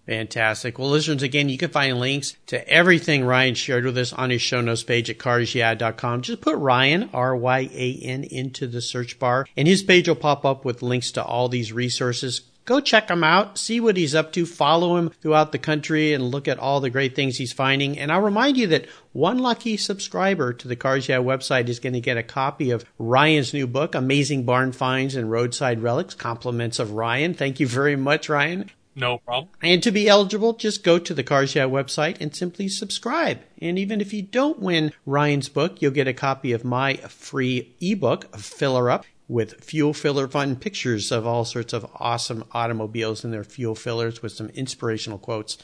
Fantastic. 0.10 0.80
Well, 0.80 0.89
listeners, 0.89 1.22
again, 1.22 1.50
you 1.50 1.58
can 1.60 1.69
find 1.69 2.00
links 2.00 2.36
to 2.48 2.67
everything 2.67 3.24
Ryan 3.24 3.54
shared 3.54 3.86
with 3.86 3.95
us 3.95 4.12
on 4.12 4.32
his 4.32 4.41
show 4.41 4.60
notes 4.60 4.82
page 4.82 5.08
at 5.08 5.19
carsyeah.com. 5.19 6.24
Just 6.24 6.41
put 6.41 6.58
Ryan, 6.58 7.12
R-Y-A-N, 7.13 8.24
into 8.24 8.65
the 8.65 8.82
search 8.82 9.19
bar, 9.19 9.45
and 9.56 9.67
his 9.67 9.84
page 9.84 10.08
will 10.08 10.15
pop 10.15 10.45
up 10.45 10.65
with 10.65 10.82
links 10.82 11.12
to 11.12 11.24
all 11.24 11.48
these 11.48 11.72
resources. 11.72 12.41
Go 12.69 12.79
check 12.79 13.10
him 13.10 13.23
out, 13.23 13.58
see 13.58 13.79
what 13.79 13.97
he's 13.97 14.13
up 14.13 14.32
to, 14.34 14.45
follow 14.45 14.97
him 14.97 15.10
throughout 15.10 15.51
the 15.51 15.58
country, 15.58 16.13
and 16.13 16.29
look 16.29 16.47
at 16.47 16.60
all 16.60 16.79
the 16.79 16.91
great 16.91 17.15
things 17.15 17.36
he's 17.36 17.51
finding. 17.51 17.97
And 17.97 18.12
I'll 18.12 18.21
remind 18.21 18.58
you 18.58 18.67
that 18.67 18.86
one 19.12 19.39
lucky 19.39 19.75
subscriber 19.75 20.53
to 20.53 20.67
the 20.67 20.75
Cars 20.75 21.10
Yeah 21.10 21.17
website 21.17 21.67
is 21.67 21.79
going 21.79 21.93
to 21.93 21.99
get 21.99 22.15
a 22.15 22.21
copy 22.21 22.69
of 22.69 22.86
Ryan's 22.99 23.55
new 23.55 23.65
book, 23.65 23.95
Amazing 23.95 24.43
Barn 24.43 24.71
Finds 24.71 25.15
and 25.15 25.32
Roadside 25.32 25.82
Relics, 25.82 26.13
compliments 26.13 26.77
of 26.77 26.91
Ryan. 26.91 27.34
Thank 27.34 27.60
you 27.60 27.65
very 27.65 27.95
much, 27.95 28.29
Ryan. 28.29 28.69
No 28.95 29.17
problem. 29.17 29.49
And 29.63 29.82
to 29.82 29.89
be 29.89 30.08
eligible, 30.08 30.53
just 30.53 30.84
go 30.84 30.99
to 30.99 31.13
the 31.15 31.23
Cars 31.23 31.55
Yeah 31.55 31.65
website 31.65 32.17
and 32.21 32.36
simply 32.36 32.67
subscribe. 32.67 33.39
And 33.60 33.79
even 33.79 33.99
if 33.99 34.13
you 34.13 34.21
don't 34.21 34.60
win 34.60 34.93
Ryan's 35.08 35.49
book, 35.49 35.82
you'll 35.82 35.89
get 35.89 36.08
a 36.08 36.13
copy 36.13 36.51
of 36.51 36.63
my 36.63 36.97
free 36.97 37.73
ebook, 37.82 38.38
Filler 38.38 38.91
Up, 38.91 39.05
with 39.29 39.63
fuel 39.63 39.93
filler 39.93 40.27
fun 40.27 40.57
pictures 40.57 41.11
of 41.11 41.25
all 41.25 41.45
sorts 41.45 41.71
of 41.71 41.89
awesome 41.95 42.43
automobiles 42.51 43.23
and 43.23 43.32
their 43.32 43.45
fuel 43.45 43.75
fillers 43.75 44.21
with 44.21 44.34
some 44.34 44.49
inspirational 44.49 45.19
quotes. 45.19 45.57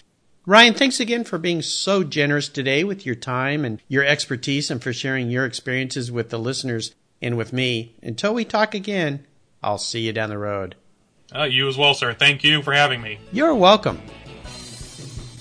Ryan, 0.46 0.76
thanks 0.76 1.00
again 1.00 1.24
for 1.24 1.40
being 1.40 1.64
so 1.64 2.04
generous 2.04 2.48
today 2.48 2.84
with 2.84 3.06
your 3.06 3.16
time 3.16 3.66
and 3.66 3.82
your 3.88 4.06
expertise 4.06 4.70
and 4.70 4.82
for 4.82 4.94
sharing 4.94 5.32
your 5.32 5.44
experiences 5.44 6.12
with 6.12 6.30
the 6.30 6.38
listeners 6.38 6.94
and 7.20 7.36
with 7.36 7.52
me. 7.52 7.96
Until 8.04 8.36
we 8.36 8.46
talk 8.46 8.76
again, 8.76 9.26
I'll 9.64 9.80
see 9.80 10.02
you 10.02 10.14
down 10.14 10.30
the 10.30 10.38
road. 10.38 10.76
Uh, 11.36 11.44
you 11.44 11.68
as 11.68 11.78
well, 11.78 11.96
sir. 11.96 12.14
Thank 12.14 12.44
you 12.44 12.62
for 12.62 12.74
having 12.74 13.02
me. 13.02 13.18
You're 13.32 13.56
welcome. 13.56 14.00